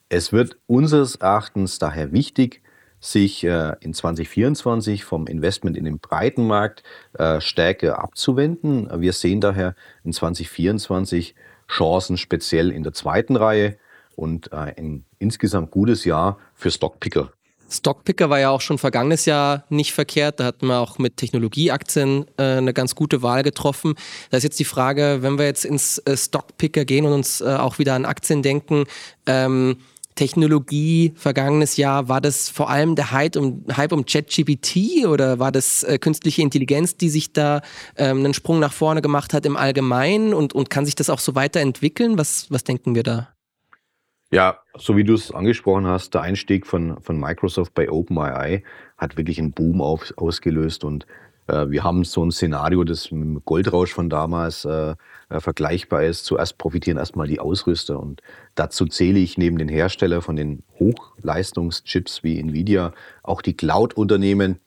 Es 0.09 0.33
wird 0.33 0.57
unseres 0.67 1.15
Erachtens 1.15 1.79
daher 1.79 2.11
wichtig, 2.11 2.61
sich 3.01 3.43
äh, 3.43 3.73
in 3.81 3.93
2024 3.93 5.03
vom 5.03 5.27
Investment 5.27 5.75
in 5.75 5.85
den 5.85 5.99
breiten 5.99 6.45
Markt 6.47 6.83
äh, 7.13 7.41
stärker 7.41 7.99
abzuwenden. 7.99 8.89
Wir 9.01 9.11
sehen 9.11 9.41
daher 9.41 9.75
in 10.05 10.13
2024 10.13 11.35
Chancen 11.67 12.17
speziell 12.17 12.71
in 12.71 12.83
der 12.83 12.93
zweiten 12.93 13.35
Reihe 13.35 13.77
und 14.15 14.53
äh, 14.53 14.73
ein 14.77 15.03
insgesamt 15.19 15.71
gutes 15.71 16.05
Jahr 16.05 16.37
für 16.53 16.69
Stockpicker. 16.69 17.31
Stockpicker 17.71 18.29
war 18.29 18.39
ja 18.39 18.49
auch 18.49 18.61
schon 18.61 18.77
vergangenes 18.77 19.25
Jahr 19.25 19.63
nicht 19.69 19.93
verkehrt. 19.93 20.39
Da 20.39 20.45
hatten 20.45 20.67
wir 20.67 20.79
auch 20.79 20.99
mit 20.99 21.17
Technologieaktien 21.17 22.25
äh, 22.37 22.57
eine 22.57 22.73
ganz 22.73 22.95
gute 22.95 23.21
Wahl 23.23 23.43
getroffen. 23.43 23.95
Da 24.29 24.37
ist 24.37 24.43
jetzt 24.43 24.59
die 24.59 24.65
Frage, 24.65 25.19
wenn 25.21 25.37
wir 25.37 25.45
jetzt 25.45 25.65
ins 25.65 25.97
äh, 25.99 26.15
Stockpicker 26.15 26.85
gehen 26.85 27.05
und 27.05 27.13
uns 27.13 27.41
äh, 27.41 27.45
auch 27.45 27.79
wieder 27.79 27.95
an 27.95 28.05
Aktien 28.05 28.43
denken, 28.43 28.83
ähm, 29.25 29.77
Technologie 30.15 31.13
vergangenes 31.15 31.77
Jahr? 31.77 32.09
War 32.09 32.21
das 32.21 32.49
vor 32.49 32.69
allem 32.69 32.95
der 32.95 33.11
Hype 33.11 33.35
um, 33.35 33.65
Hype 33.75 33.91
um 33.91 34.05
ChatGPT 34.05 35.05
oder 35.07 35.39
war 35.39 35.51
das 35.51 35.83
äh, 35.83 35.97
künstliche 35.97 36.41
Intelligenz, 36.41 36.97
die 36.97 37.09
sich 37.09 37.33
da 37.33 37.61
ähm, 37.97 38.19
einen 38.19 38.33
Sprung 38.33 38.59
nach 38.59 38.73
vorne 38.73 39.01
gemacht 39.01 39.33
hat 39.33 39.45
im 39.45 39.57
Allgemeinen 39.57 40.33
und, 40.33 40.53
und 40.53 40.69
kann 40.69 40.85
sich 40.85 40.95
das 40.95 41.09
auch 41.09 41.19
so 41.19 41.35
weiterentwickeln? 41.35 42.17
Was, 42.17 42.49
was 42.49 42.63
denken 42.63 42.95
wir 42.95 43.03
da? 43.03 43.29
Ja, 44.33 44.59
so 44.77 44.95
wie 44.95 45.03
du 45.03 45.13
es 45.13 45.31
angesprochen 45.31 45.85
hast, 45.85 46.13
der 46.13 46.21
Einstieg 46.21 46.65
von, 46.65 47.01
von 47.01 47.19
Microsoft 47.19 47.73
bei 47.73 47.89
OpenAI 47.89 48.63
hat 48.97 49.17
wirklich 49.17 49.39
einen 49.39 49.51
Boom 49.51 49.81
auf, 49.81 50.13
ausgelöst 50.15 50.85
und 50.85 51.05
wir 51.51 51.83
haben 51.83 52.03
so 52.03 52.23
ein 52.23 52.31
Szenario, 52.31 52.83
das 52.83 53.11
mit 53.11 53.21
dem 53.21 53.41
Goldrausch 53.45 53.93
von 53.93 54.09
damals 54.09 54.65
äh, 54.65 54.95
äh, 55.29 55.39
vergleichbar 55.39 56.03
ist. 56.03 56.25
Zuerst 56.25 56.57
profitieren 56.57 56.97
erstmal 56.97 57.27
die 57.27 57.39
Ausrüster 57.39 57.99
und 57.99 58.21
dazu 58.55 58.85
zähle 58.85 59.19
ich 59.19 59.37
neben 59.37 59.57
den 59.57 59.69
Hersteller 59.69 60.21
von 60.21 60.35
den 60.35 60.63
Hochleistungschips 60.79 62.23
wie 62.23 62.39
Nvidia 62.39 62.93
auch 63.23 63.41
die 63.41 63.55
Cloud-Unternehmen. 63.55 64.59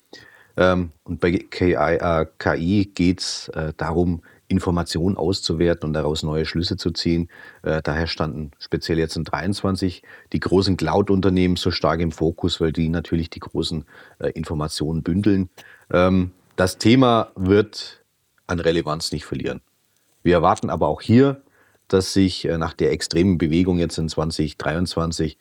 Ähm, 0.56 0.92
und 1.04 1.20
bei 1.20 1.32
KI, 1.32 1.74
äh, 1.74 2.26
KI 2.38 2.90
geht 2.94 3.20
es 3.20 3.48
äh, 3.48 3.72
darum, 3.76 4.22
Informationen 4.48 5.16
auszuwerten 5.16 5.88
und 5.88 5.94
daraus 5.94 6.22
neue 6.22 6.44
Schlüsse 6.44 6.76
zu 6.76 6.90
ziehen. 6.90 7.28
Äh, 7.62 7.82
daher 7.82 8.06
standen 8.06 8.50
speziell 8.58 8.98
jetzt 8.98 9.16
in 9.16 9.24
23 9.24 10.02
die 10.32 10.40
großen 10.40 10.76
Cloud-Unternehmen 10.76 11.56
so 11.56 11.70
stark 11.70 12.00
im 12.00 12.12
Fokus, 12.12 12.60
weil 12.60 12.72
die 12.72 12.88
natürlich 12.88 13.30
die 13.30 13.40
großen 13.40 13.84
äh, 14.18 14.30
Informationen 14.30 15.02
bündeln. 15.02 15.48
Ähm, 15.90 16.32
das 16.56 16.78
Thema 16.78 17.32
wird 17.36 18.04
an 18.46 18.60
Relevanz 18.60 19.12
nicht 19.12 19.24
verlieren. 19.24 19.60
Wir 20.22 20.34
erwarten 20.34 20.70
aber 20.70 20.88
auch 20.88 21.00
hier, 21.00 21.42
dass 21.88 22.12
sich 22.12 22.44
äh, 22.46 22.58
nach 22.58 22.72
der 22.72 22.92
extremen 22.92 23.38
Bewegung 23.38 23.78
jetzt 23.78 23.98
in 23.98 24.08
2023 24.08 25.38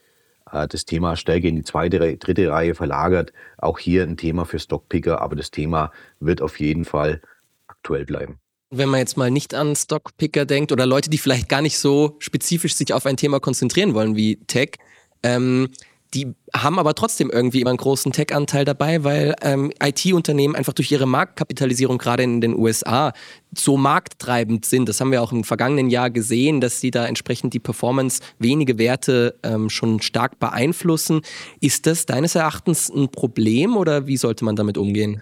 äh, 0.51 0.67
das 0.67 0.85
Thema 0.85 1.15
stärker 1.15 1.47
in 1.47 1.55
die 1.55 1.63
zweite, 1.63 2.17
dritte 2.17 2.49
Reihe 2.49 2.75
verlagert. 2.75 3.33
Auch 3.57 3.79
hier 3.79 4.03
ein 4.03 4.17
Thema 4.17 4.45
für 4.45 4.59
Stockpicker, 4.59 5.21
aber 5.21 5.35
das 5.35 5.51
Thema 5.51 5.91
wird 6.19 6.41
auf 6.41 6.59
jeden 6.59 6.85
Fall 6.85 7.21
aktuell 7.67 8.05
bleiben 8.05 8.39
wenn 8.75 8.89
man 8.89 8.99
jetzt 8.99 9.17
mal 9.17 9.29
nicht 9.29 9.53
an 9.53 9.75
Stockpicker 9.75 10.45
denkt 10.45 10.71
oder 10.71 10.85
Leute, 10.85 11.09
die 11.09 11.17
vielleicht 11.17 11.47
gar 11.47 11.61
nicht 11.61 11.77
so 11.77 12.15
spezifisch 12.19 12.75
sich 12.75 12.91
auf 12.91 13.05
ein 13.05 13.17
Thema 13.17 13.39
konzentrieren 13.39 13.93
wollen 13.93 14.15
wie 14.15 14.37
Tech, 14.47 14.77
ähm, 15.21 15.69
die 16.13 16.33
haben 16.55 16.77
aber 16.77 16.93
trotzdem 16.93 17.29
irgendwie 17.31 17.61
immer 17.61 17.71
einen 17.71 17.77
großen 17.77 18.11
Tech-Anteil 18.11 18.65
dabei, 18.65 19.03
weil 19.03 19.35
ähm, 19.41 19.71
IT-Unternehmen 19.81 20.55
einfach 20.55 20.73
durch 20.73 20.91
ihre 20.91 21.07
Marktkapitalisierung 21.07 21.97
gerade 21.97 22.23
in 22.23 22.41
den 22.41 22.55
USA 22.55 23.13
so 23.57 23.77
markttreibend 23.77 24.65
sind. 24.65 24.87
Das 24.89 25.01
haben 25.01 25.11
wir 25.11 25.21
auch 25.21 25.31
im 25.31 25.43
vergangenen 25.43 25.89
Jahr 25.89 26.09
gesehen, 26.09 26.61
dass 26.61 26.79
sie 26.79 26.91
da 26.91 27.05
entsprechend 27.05 27.53
die 27.53 27.59
Performance 27.59 28.21
wenige 28.39 28.77
Werte 28.77 29.35
ähm, 29.43 29.69
schon 29.69 30.01
stark 30.01 30.39
beeinflussen. 30.39 31.21
Ist 31.59 31.87
das 31.87 32.05
deines 32.05 32.35
Erachtens 32.35 32.89
ein 32.89 33.09
Problem 33.09 33.75
oder 33.75 34.05
wie 34.07 34.17
sollte 34.17 34.45
man 34.45 34.55
damit 34.55 34.77
umgehen? 34.77 35.21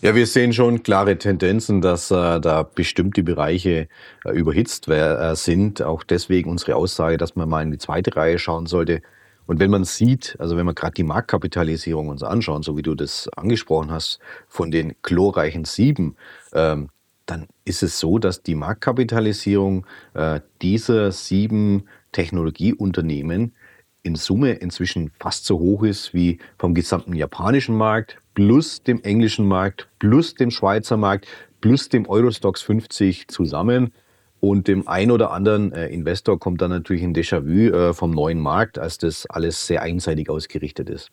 Ja, 0.00 0.14
wir 0.14 0.28
sehen 0.28 0.52
schon 0.52 0.84
klare 0.84 1.18
Tendenzen, 1.18 1.80
dass 1.80 2.12
äh, 2.12 2.40
da 2.40 2.62
bestimmte 2.62 3.24
Bereiche 3.24 3.88
äh, 4.24 4.30
überhitzt 4.30 4.86
äh, 4.86 5.34
sind. 5.34 5.82
Auch 5.82 6.04
deswegen 6.04 6.50
unsere 6.50 6.76
Aussage, 6.76 7.16
dass 7.16 7.34
man 7.34 7.48
mal 7.48 7.62
in 7.62 7.72
die 7.72 7.78
zweite 7.78 8.14
Reihe 8.14 8.38
schauen 8.38 8.66
sollte. 8.66 9.02
Und 9.48 9.60
wenn 9.60 9.70
man 9.70 9.84
sieht, 9.84 10.36
also 10.38 10.58
wenn 10.58 10.66
man 10.66 10.74
gerade 10.74 10.92
die 10.92 11.04
Marktkapitalisierung 11.04 12.10
uns 12.10 12.22
anschauen, 12.22 12.62
so 12.62 12.76
wie 12.76 12.82
du 12.82 12.94
das 12.94 13.30
angesprochen 13.34 13.90
hast, 13.90 14.18
von 14.46 14.70
den 14.70 14.94
chlorreichen 15.00 15.64
Sieben, 15.64 16.16
ähm, 16.52 16.90
dann 17.24 17.46
ist 17.64 17.82
es 17.82 17.98
so, 17.98 18.18
dass 18.18 18.42
die 18.42 18.54
Marktkapitalisierung 18.54 19.86
äh, 20.12 20.40
dieser 20.60 21.12
sieben 21.12 21.84
Technologieunternehmen 22.12 23.54
in 24.02 24.16
Summe 24.16 24.52
inzwischen 24.52 25.12
fast 25.18 25.46
so 25.46 25.58
hoch 25.58 25.82
ist 25.82 26.12
wie 26.12 26.38
vom 26.58 26.74
gesamten 26.74 27.14
japanischen 27.14 27.74
Markt, 27.74 28.18
plus 28.34 28.82
dem 28.82 29.02
englischen 29.02 29.48
Markt, 29.48 29.88
plus 29.98 30.34
dem 30.34 30.50
Schweizer 30.50 30.98
Markt, 30.98 31.26
plus 31.62 31.88
dem 31.88 32.06
Eurostox 32.06 32.60
50 32.60 33.28
zusammen. 33.28 33.94
Und 34.40 34.68
dem 34.68 34.86
ein 34.86 35.10
oder 35.10 35.32
anderen 35.32 35.72
äh, 35.72 35.88
Investor 35.88 36.38
kommt 36.38 36.62
dann 36.62 36.70
natürlich 36.70 37.02
ein 37.02 37.14
Déjà-vu 37.14 37.74
äh, 37.74 37.94
vom 37.94 38.12
neuen 38.12 38.38
Markt, 38.38 38.78
als 38.78 38.98
das 38.98 39.26
alles 39.26 39.66
sehr 39.66 39.82
einseitig 39.82 40.30
ausgerichtet 40.30 40.88
ist. 40.88 41.10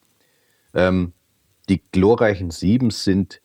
Ähm, 0.74 1.14
die 1.68 1.82
glorreichen 1.92 2.52
Sieben 2.52 2.92
sind 2.92 3.42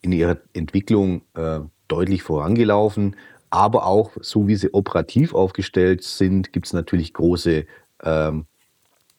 in 0.00 0.12
ihrer 0.12 0.38
Entwicklung 0.54 1.22
äh, 1.34 1.60
deutlich 1.88 2.22
vorangelaufen, 2.22 3.16
aber 3.50 3.84
auch 3.84 4.12
so 4.20 4.48
wie 4.48 4.56
sie 4.56 4.72
operativ 4.72 5.34
aufgestellt 5.34 6.02
sind, 6.02 6.52
gibt 6.52 6.66
es 6.66 6.72
natürlich 6.72 7.12
große 7.12 7.66
ähm, 8.02 8.46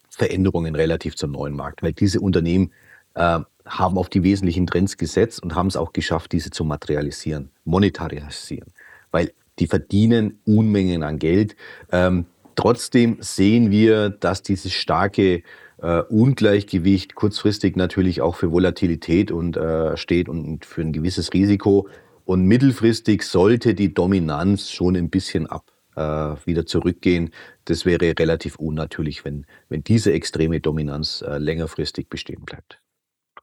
Veränderungen 0.09 0.75
relativ 0.75 1.15
zum 1.15 1.31
neuen 1.31 1.55
Markt, 1.55 1.83
weil 1.83 1.93
diese 1.93 2.19
Unternehmen 2.19 2.71
äh, 3.13 3.39
haben 3.65 3.97
auf 3.97 4.09
die 4.09 4.23
wesentlichen 4.23 4.65
Trends 4.65 4.97
gesetzt 4.97 5.43
und 5.43 5.53
haben 5.53 5.67
es 5.67 5.75
auch 5.75 5.93
geschafft, 5.93 6.31
diese 6.31 6.49
zu 6.49 6.63
materialisieren, 6.63 7.51
monetarisieren, 7.65 8.73
weil 9.11 9.31
die 9.59 9.67
verdienen 9.67 10.39
Unmengen 10.45 11.03
an 11.03 11.19
Geld. 11.19 11.55
Ähm, 11.91 12.25
trotzdem 12.55 13.17
sehen 13.19 13.71
wir, 13.71 14.09
dass 14.09 14.43
dieses 14.43 14.73
starke 14.73 15.43
äh, 15.81 16.01
Ungleichgewicht 16.09 17.15
kurzfristig 17.15 17.75
natürlich 17.75 18.21
auch 18.21 18.35
für 18.35 18.51
Volatilität 18.51 19.31
und, 19.31 19.57
äh, 19.57 19.97
steht 19.97 20.29
und 20.29 20.65
für 20.65 20.81
ein 20.81 20.93
gewisses 20.93 21.33
Risiko. 21.33 21.87
Und 22.25 22.45
mittelfristig 22.45 23.23
sollte 23.23 23.73
die 23.73 23.93
Dominanz 23.93 24.69
schon 24.69 24.95
ein 24.95 25.09
bisschen 25.09 25.47
ab 25.47 25.71
äh, 25.95 26.01
wieder 26.45 26.65
zurückgehen. 26.65 27.31
Das 27.65 27.85
wäre 27.85 28.13
relativ 28.17 28.57
unnatürlich, 28.57 29.25
wenn, 29.25 29.45
wenn 29.69 29.83
diese 29.83 30.13
extreme 30.13 30.59
Dominanz 30.59 31.23
äh, 31.27 31.37
längerfristig 31.37 32.09
bestehen 32.09 32.43
bleibt. 32.45 32.81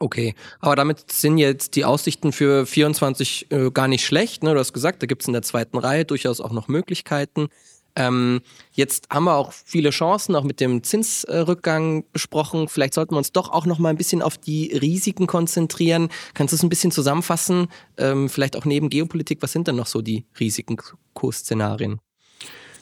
Okay, 0.01 0.35
aber 0.61 0.77
damit 0.77 1.11
sind 1.11 1.39
jetzt 1.39 1.75
die 1.75 1.85
Aussichten 1.85 2.33
für 2.33 2.67
24 2.67 3.51
äh, 3.51 3.71
gar 3.73 3.89
nicht 3.89 4.07
schlecht. 4.07 4.45
Ne? 4.45 4.55
Du 4.55 4.61
hast 4.61 4.73
gesagt, 4.73 5.03
da 5.03 5.07
gibt 5.07 5.23
es 5.23 5.27
in 5.27 5.33
der 5.33 5.43
zweiten 5.43 5.77
Reihe 5.77 6.05
durchaus 6.05 6.41
auch 6.41 6.53
noch 6.53 6.69
Möglichkeiten. 6.69 7.49
Ähm, 7.97 8.43
jetzt 8.71 9.09
haben 9.11 9.25
wir 9.25 9.35
auch 9.35 9.53
viele 9.53 9.91
Chancen, 9.91 10.37
auch 10.37 10.45
mit 10.45 10.61
dem 10.61 10.85
Zinsrückgang 10.85 12.05
besprochen. 12.13 12.69
Vielleicht 12.69 12.95
sollten 12.95 13.15
wir 13.15 13.19
uns 13.19 13.33
doch 13.33 13.51
auch 13.51 13.67
noch 13.67 13.81
mal 13.81 13.89
ein 13.89 13.97
bisschen 13.97 14.23
auf 14.23 14.39
die 14.39 14.73
Risiken 14.73 15.27
konzentrieren. 15.27 16.09
Kannst 16.33 16.53
du 16.53 16.57
es 16.57 16.63
ein 16.63 16.69
bisschen 16.69 16.93
zusammenfassen? 16.93 17.67
Ähm, 17.97 18.29
vielleicht 18.29 18.57
auch 18.57 18.65
neben 18.65 18.91
Geopolitik, 18.91 19.43
was 19.43 19.51
sind 19.51 19.67
denn 19.67 19.75
noch 19.75 19.89
so 19.89 20.01
die 20.01 20.27
Risikoszenarien? 20.39 21.99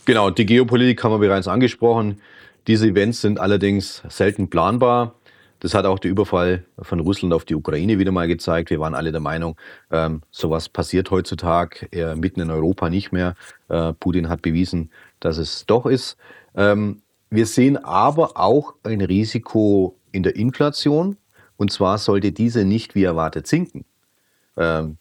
Genau, 0.05 0.29
die 0.29 0.45
Geopolitik 0.45 1.03
haben 1.03 1.13
wir 1.13 1.19
bereits 1.19 1.49
angesprochen. 1.49 2.21
Diese 2.67 2.87
Events 2.87 3.23
sind 3.23 3.41
allerdings 3.41 4.03
selten 4.11 4.51
planbar. 4.51 5.15
Das 5.61 5.75
hat 5.75 5.87
auch 5.87 5.99
der 5.99 6.11
Überfall 6.11 6.65
von 6.81 7.01
Russland 7.01 7.33
auf 7.33 7.45
die 7.45 7.55
Ukraine 7.55 7.99
wieder 7.99 8.13
mal 8.13 8.29
gezeigt. 8.29 8.71
Wir 8.71 8.81
waren 8.81 8.95
alle 8.95 9.13
der 9.13 9.21
Meinung, 9.21 9.57
ähm, 9.91 10.23
sowas 10.31 10.69
passiert 10.69 11.11
heutzutage 11.11 11.91
äh, 11.93 12.15
mitten 12.15 12.41
in 12.41 12.51
Europa 12.51 12.91
nicht 12.91 13.13
mehr. 13.13 13.35
Äh, 13.69 13.93
Putin 13.95 14.29
hat 14.29 14.43
bewiesen, 14.43 14.91
dass 15.21 15.39
es 15.39 15.65
doch 15.67 15.87
ist. 15.87 16.17
Ähm, 16.55 17.03
wir 17.31 17.47
sehen 17.47 17.77
aber 17.77 18.37
auch 18.37 18.75
ein 18.83 19.01
Risiko 19.01 19.97
in 20.13 20.23
der 20.23 20.37
Inflation. 20.37 21.17
Und 21.57 21.73
zwar 21.73 21.99
sollte 21.99 22.33
diese 22.33 22.65
nicht 22.65 22.95
wie 22.95 23.05
erwartet 23.05 23.47
sinken. 23.47 23.85
Ähm, 24.57 24.99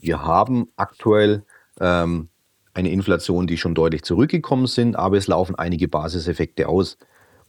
wir 0.00 0.22
haben 0.22 0.68
aktuell 0.76 1.44
ähm, 1.78 2.28
eine 2.72 2.90
Inflation, 2.90 3.46
die 3.46 3.58
schon 3.58 3.74
deutlich 3.74 4.02
zurückgekommen 4.02 4.66
sind, 4.66 4.96
aber 4.96 5.18
es 5.18 5.26
laufen 5.26 5.54
einige 5.56 5.88
Basiseffekte 5.88 6.68
aus. 6.68 6.96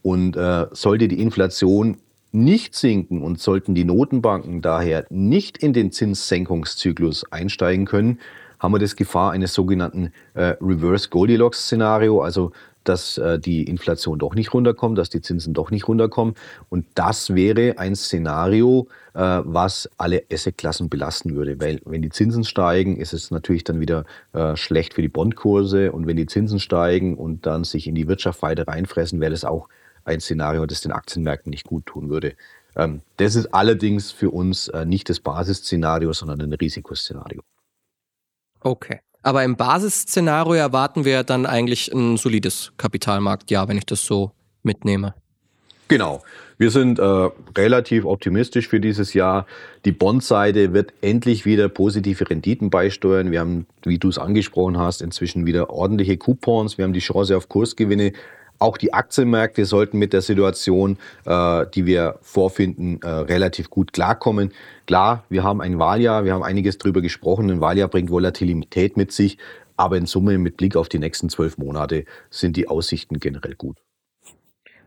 Und 0.01 0.35
äh, 0.35 0.67
sollte 0.71 1.07
die 1.07 1.21
Inflation 1.21 1.97
nicht 2.31 2.75
sinken 2.75 3.21
und 3.21 3.39
sollten 3.39 3.75
die 3.75 3.83
Notenbanken 3.83 4.61
daher 4.61 5.05
nicht 5.09 5.57
in 5.57 5.73
den 5.73 5.91
Zinssenkungszyklus 5.91 7.31
einsteigen 7.31 7.85
können, 7.85 8.19
haben 8.59 8.73
wir 8.73 8.79
das 8.79 8.95
Gefahr 8.95 9.31
eines 9.31 9.53
sogenannten 9.53 10.11
äh, 10.35 10.55
Reverse 10.61 11.09
Goldilocks-Szenario, 11.09 12.21
also 12.21 12.51
dass 12.83 13.17
äh, 13.17 13.39
die 13.39 13.63
Inflation 13.63 14.19
doch 14.19 14.35
nicht 14.35 14.53
runterkommt, 14.53 14.97
dass 14.97 15.09
die 15.09 15.21
Zinsen 15.21 15.53
doch 15.53 15.71
nicht 15.71 15.87
runterkommen. 15.87 16.35
Und 16.69 16.85
das 16.95 17.35
wäre 17.35 17.77
ein 17.77 17.95
Szenario, 17.95 18.87
äh, 19.13 19.19
was 19.19 19.89
alle 19.97 20.23
Assetklassen 20.31 20.89
belasten 20.89 21.35
würde. 21.35 21.59
Weil 21.59 21.81
wenn 21.85 22.01
die 22.01 22.09
Zinsen 22.09 22.43
steigen, 22.43 22.97
ist 22.97 23.13
es 23.13 23.31
natürlich 23.31 23.63
dann 23.63 23.79
wieder 23.79 24.05
äh, 24.33 24.55
schlecht 24.55 24.95
für 24.95 25.01
die 25.01 25.09
Bondkurse. 25.09 25.91
Und 25.91 26.07
wenn 26.07 26.17
die 26.17 26.25
Zinsen 26.25 26.59
steigen 26.59 27.17
und 27.17 27.45
dann 27.45 27.63
sich 27.63 27.87
in 27.87 27.95
die 27.95 28.07
Wirtschaft 28.07 28.41
weiter 28.41 28.67
reinfressen, 28.67 29.19
wäre 29.19 29.31
das 29.31 29.45
auch 29.45 29.67
ein 30.05 30.19
Szenario, 30.19 30.65
das 30.65 30.81
den 30.81 30.91
Aktienmärkten 30.91 31.49
nicht 31.49 31.65
gut 31.65 31.85
tun 31.85 32.09
würde. 32.09 32.35
Ähm, 32.75 33.01
das 33.17 33.35
ist 33.35 33.53
allerdings 33.53 34.11
für 34.11 34.29
uns 34.29 34.67
äh, 34.69 34.85
nicht 34.85 35.09
das 35.09 35.19
Basisszenario, 35.19 36.13
sondern 36.13 36.41
ein 36.41 36.53
Risikoszenario. 36.53 37.41
Okay. 38.61 38.99
Aber 39.23 39.43
im 39.43 39.55
Basisszenario 39.55 40.53
erwarten 40.53 41.05
wir 41.05 41.23
dann 41.23 41.45
eigentlich 41.45 41.91
ein 41.93 42.17
solides 42.17 42.71
Kapitalmarktjahr, 42.77 43.67
wenn 43.67 43.77
ich 43.77 43.85
das 43.85 44.05
so 44.05 44.31
mitnehme. 44.63 45.13
Genau. 45.87 46.23
Wir 46.57 46.69
sind 46.69 46.99
äh, 46.99 47.29
relativ 47.57 48.05
optimistisch 48.05 48.67
für 48.67 48.79
dieses 48.79 49.13
Jahr. 49.13 49.47
Die 49.83 49.91
Bondseite 49.91 50.73
wird 50.73 50.93
endlich 51.01 51.43
wieder 51.43 51.67
positive 51.69 52.29
Renditen 52.29 52.69
beisteuern. 52.69 53.31
Wir 53.31 53.39
haben, 53.39 53.65
wie 53.83 53.97
du 53.97 54.09
es 54.09 54.17
angesprochen 54.17 54.77
hast, 54.77 55.01
inzwischen 55.01 55.45
wieder 55.45 55.71
ordentliche 55.71 56.17
Coupons. 56.17 56.77
Wir 56.77 56.85
haben 56.85 56.93
die 56.93 56.99
Chance 56.99 57.35
auf 57.35 57.49
Kursgewinne. 57.49 58.13
Auch 58.61 58.77
die 58.77 58.93
Aktienmärkte 58.93 59.65
sollten 59.65 59.97
mit 59.97 60.13
der 60.13 60.21
Situation, 60.21 60.99
äh, 61.25 61.65
die 61.73 61.87
wir 61.87 62.19
vorfinden, 62.21 63.01
äh, 63.01 63.09
relativ 63.09 63.71
gut 63.71 63.91
klarkommen. 63.91 64.53
Klar, 64.85 65.23
wir 65.29 65.43
haben 65.43 65.61
ein 65.61 65.79
Wahljahr, 65.79 66.25
wir 66.25 66.35
haben 66.35 66.43
einiges 66.43 66.77
darüber 66.77 67.01
gesprochen. 67.01 67.49
Ein 67.49 67.59
Wahljahr 67.59 67.87
bringt 67.87 68.11
Volatilität 68.11 68.97
mit 68.97 69.11
sich, 69.11 69.39
aber 69.77 69.97
in 69.97 70.05
Summe 70.05 70.37
mit 70.37 70.57
Blick 70.57 70.75
auf 70.75 70.89
die 70.89 70.99
nächsten 70.99 71.27
zwölf 71.29 71.57
Monate 71.57 72.05
sind 72.29 72.55
die 72.55 72.67
Aussichten 72.67 73.19
generell 73.19 73.55
gut. 73.55 73.77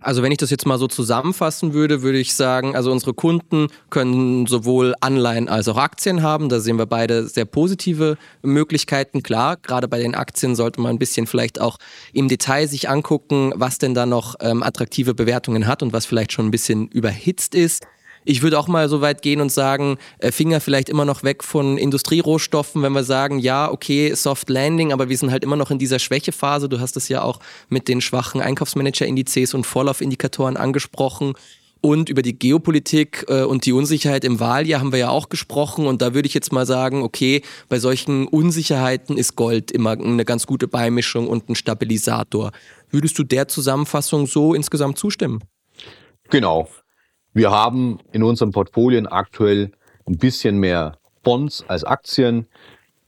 Also 0.05 0.23
wenn 0.23 0.33
ich 0.33 0.39
das 0.39 0.51
jetzt 0.51 0.67
mal 0.67 0.79
so 0.79 0.87
zusammenfassen 0.87 1.73
würde, 1.73 2.03
würde 2.03 2.19
ich 2.19 2.35
sagen, 2.35 2.77
also 2.77 2.93
unsere 2.93 3.15
Kunden 3.15 3.69
können 3.89 4.47
sowohl 4.47 4.95
Anleihen 5.01 5.49
als 5.49 5.67
auch 5.67 5.79
Aktien 5.79 6.23
haben. 6.23 6.51
Da 6.51 6.61
sehen 6.61 6.77
wir 6.77 6.85
beide 6.85 7.27
sehr 7.27 7.47
positive 7.47 8.19
Möglichkeiten. 8.43 9.23
Klar, 9.23 9.57
gerade 9.57 9.89
bei 9.89 9.99
den 9.99 10.15
Aktien 10.15 10.57
sollte 10.57 10.83
man 10.83 10.97
ein 10.97 10.99
bisschen 10.99 11.27
vielleicht 11.27 11.59
auch 11.59 11.79
im 12.13 12.29
Detail 12.29 12.69
sich 12.69 12.91
angucken, 12.91 13.53
was 13.57 13.79
denn 13.79 13.95
da 13.95 14.05
noch 14.05 14.35
ähm, 14.41 14.63
attraktive 14.63 15.15
Bewertungen 15.15 15.67
hat 15.67 15.83
und 15.83 15.95
was 15.95 16.05
vielleicht 16.05 16.33
schon 16.33 16.49
ein 16.49 16.51
bisschen 16.51 16.89
überhitzt 16.89 17.55
ist. 17.55 17.87
Ich 18.25 18.43
würde 18.43 18.59
auch 18.59 18.69
mal 18.69 18.89
so 18.89 19.01
weit 19.01 19.23
gehen 19.23 19.41
und 19.41 19.53
sagen, 19.53 19.99
äh, 20.19 20.33
Finger 20.33 20.61
vielleicht 20.61 20.89
immer 20.89 21.05
noch 21.05 21.23
weg 21.23 21.45
von 21.45 21.77
Industrierohstoffen, 21.77 22.83
wenn 22.83 22.93
wir 22.93 23.05
sagen, 23.05 23.39
ja, 23.39 23.71
okay, 23.71 24.15
Soft 24.15 24.49
Landing, 24.49 24.93
aber 24.93 25.09
wir 25.09 25.19
sind 25.19 25.31
halt 25.31 25.45
immer 25.45 25.57
noch 25.57 25.71
in 25.71 25.79
dieser 25.79 25.99
Schwächephase. 25.99 26.69
Du 26.69 26.81
hast 26.81 26.97
es 26.97 27.09
ja 27.09 27.23
auch 27.23 27.41
mit 27.69 27.89
den 27.89 28.01
schwachen 28.01 28.41
Einkaufsmanager-Indizes 28.41 29.55
und 29.55 29.67
Vorlaufindikatoren 29.67 30.57
angesprochen. 30.57 31.35
Und 31.83 32.09
über 32.09 32.23
die 32.23 32.39
Geopolitik 32.39 33.27
äh, 33.29 33.43
und 33.43 33.67
die 33.67 33.73
Unsicherheit 33.73 34.25
im 34.25 34.41
Wahljahr 34.41 34.81
haben 34.81 34.91
wir 34.91 35.01
ja 35.01 35.11
auch 35.11 35.29
gesprochen. 35.29 35.87
Und 35.87 36.01
da 36.01 36.15
würde 36.15 36.27
ich 36.27 36.33
jetzt 36.33 36.51
mal 36.51 36.65
sagen, 36.65 37.03
okay, 37.03 37.43
bei 37.69 37.79
solchen 37.79 38.27
Unsicherheiten 38.27 39.19
ist 39.19 39.37
Gold 39.37 39.71
immer 39.71 39.91
eine 39.91 40.25
ganz 40.25 40.47
gute 40.47 40.67
Beimischung 40.67 41.29
und 41.29 41.51
ein 41.51 41.55
Stabilisator. 41.55 42.53
Würdest 42.89 43.19
du 43.19 43.23
der 43.23 43.49
Zusammenfassung 43.49 44.27
so 44.27 44.55
insgesamt 44.55 44.97
zustimmen? 44.97 45.45
Genau. 46.31 46.71
Wir 47.37 47.51
haben 47.51 47.99
in 48.13 48.23
unseren 48.23 48.53
Portfolien 48.53 49.09
aktuell 49.09 49.73
ein 50.07 50.19
bisschen 50.19 50.59
mehr 50.59 50.99
Bonds 51.25 51.65
als 51.67 51.83
Aktien. 51.83 52.47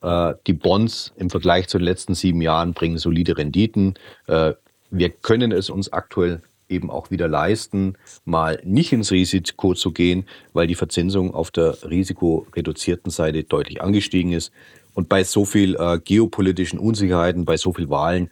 Äh, 0.02 0.34
die 0.48 0.52
Bonds 0.52 1.12
im 1.16 1.30
Vergleich 1.30 1.68
zu 1.68 1.78
den 1.78 1.84
letzten 1.84 2.16
sieben 2.16 2.42
Jahren 2.42 2.74
bringen 2.74 2.98
solide 2.98 3.38
Renditen. 3.38 3.94
Äh, 4.26 4.54
wir 4.90 5.10
können 5.10 5.52
es 5.52 5.70
uns 5.70 5.92
aktuell 5.92 6.42
eben 6.68 6.90
auch 6.90 7.12
wieder 7.12 7.28
leisten, 7.28 7.96
mal 8.24 8.60
nicht 8.64 8.92
ins 8.92 9.12
Risiko 9.12 9.74
zu 9.74 9.92
gehen, 9.92 10.26
weil 10.52 10.66
die 10.66 10.74
Verzinsung 10.74 11.32
auf 11.32 11.52
der 11.52 11.88
risikoreduzierten 11.88 13.12
Seite 13.12 13.44
deutlich 13.44 13.80
angestiegen 13.80 14.32
ist. 14.32 14.50
Und 14.94 15.08
bei 15.08 15.22
so 15.22 15.44
viel 15.44 15.76
äh, 15.76 16.00
geopolitischen 16.00 16.80
Unsicherheiten, 16.80 17.44
bei 17.44 17.56
so 17.56 17.72
viel 17.72 17.88
Wahlen, 17.90 18.30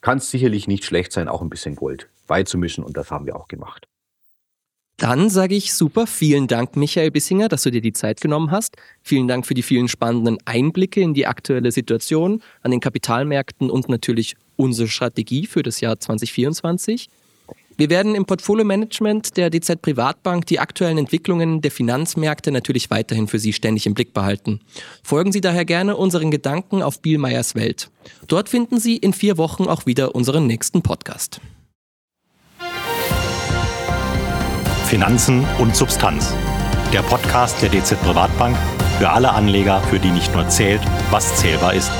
kann 0.00 0.18
es 0.18 0.30
sicherlich 0.30 0.68
nicht 0.68 0.84
schlecht 0.84 1.10
sein, 1.10 1.28
auch 1.28 1.42
ein 1.42 1.50
bisschen 1.50 1.74
Gold 1.74 2.08
beizumischen. 2.28 2.84
Und 2.84 2.96
das 2.96 3.10
haben 3.10 3.26
wir 3.26 3.34
auch 3.34 3.48
gemacht. 3.48 3.88
Dann 5.02 5.30
sage 5.30 5.56
ich 5.56 5.74
super, 5.74 6.06
vielen 6.06 6.46
Dank, 6.46 6.76
Michael 6.76 7.10
Bissinger, 7.10 7.48
dass 7.48 7.64
du 7.64 7.72
dir 7.72 7.80
die 7.80 7.92
Zeit 7.92 8.20
genommen 8.20 8.52
hast. 8.52 8.76
Vielen 9.02 9.26
Dank 9.26 9.44
für 9.44 9.54
die 9.54 9.62
vielen 9.62 9.88
spannenden 9.88 10.38
Einblicke 10.44 11.00
in 11.00 11.12
die 11.12 11.26
aktuelle 11.26 11.72
Situation 11.72 12.40
an 12.62 12.70
den 12.70 12.78
Kapitalmärkten 12.78 13.68
und 13.68 13.88
natürlich 13.88 14.36
unsere 14.54 14.86
Strategie 14.86 15.48
für 15.48 15.64
das 15.64 15.80
Jahr 15.80 15.98
2024. 15.98 17.08
Wir 17.76 17.90
werden 17.90 18.14
im 18.14 18.26
Portfolio-Management 18.26 19.36
der 19.36 19.50
DZ 19.50 19.82
Privatbank 19.82 20.46
die 20.46 20.60
aktuellen 20.60 20.98
Entwicklungen 20.98 21.62
der 21.62 21.72
Finanzmärkte 21.72 22.52
natürlich 22.52 22.88
weiterhin 22.88 23.26
für 23.26 23.40
Sie 23.40 23.52
ständig 23.52 23.86
im 23.86 23.94
Blick 23.94 24.14
behalten. 24.14 24.60
Folgen 25.02 25.32
Sie 25.32 25.40
daher 25.40 25.64
gerne 25.64 25.96
unseren 25.96 26.30
Gedanken 26.30 26.80
auf 26.80 27.02
Bielmeyers 27.02 27.56
Welt. 27.56 27.90
Dort 28.28 28.48
finden 28.48 28.78
Sie 28.78 28.98
in 28.98 29.12
vier 29.12 29.36
Wochen 29.36 29.64
auch 29.64 29.84
wieder 29.84 30.14
unseren 30.14 30.46
nächsten 30.46 30.82
Podcast. 30.82 31.40
Finanzen 34.92 35.46
und 35.58 35.74
Substanz. 35.74 36.34
Der 36.92 37.00
Podcast 37.00 37.62
der 37.62 37.70
DZ 37.70 37.98
Privatbank 38.02 38.54
für 38.98 39.08
alle 39.08 39.32
Anleger, 39.32 39.80
für 39.84 39.98
die 39.98 40.10
nicht 40.10 40.34
nur 40.34 40.46
zählt, 40.50 40.82
was 41.10 41.34
zählbar 41.36 41.72
ist 41.72 41.90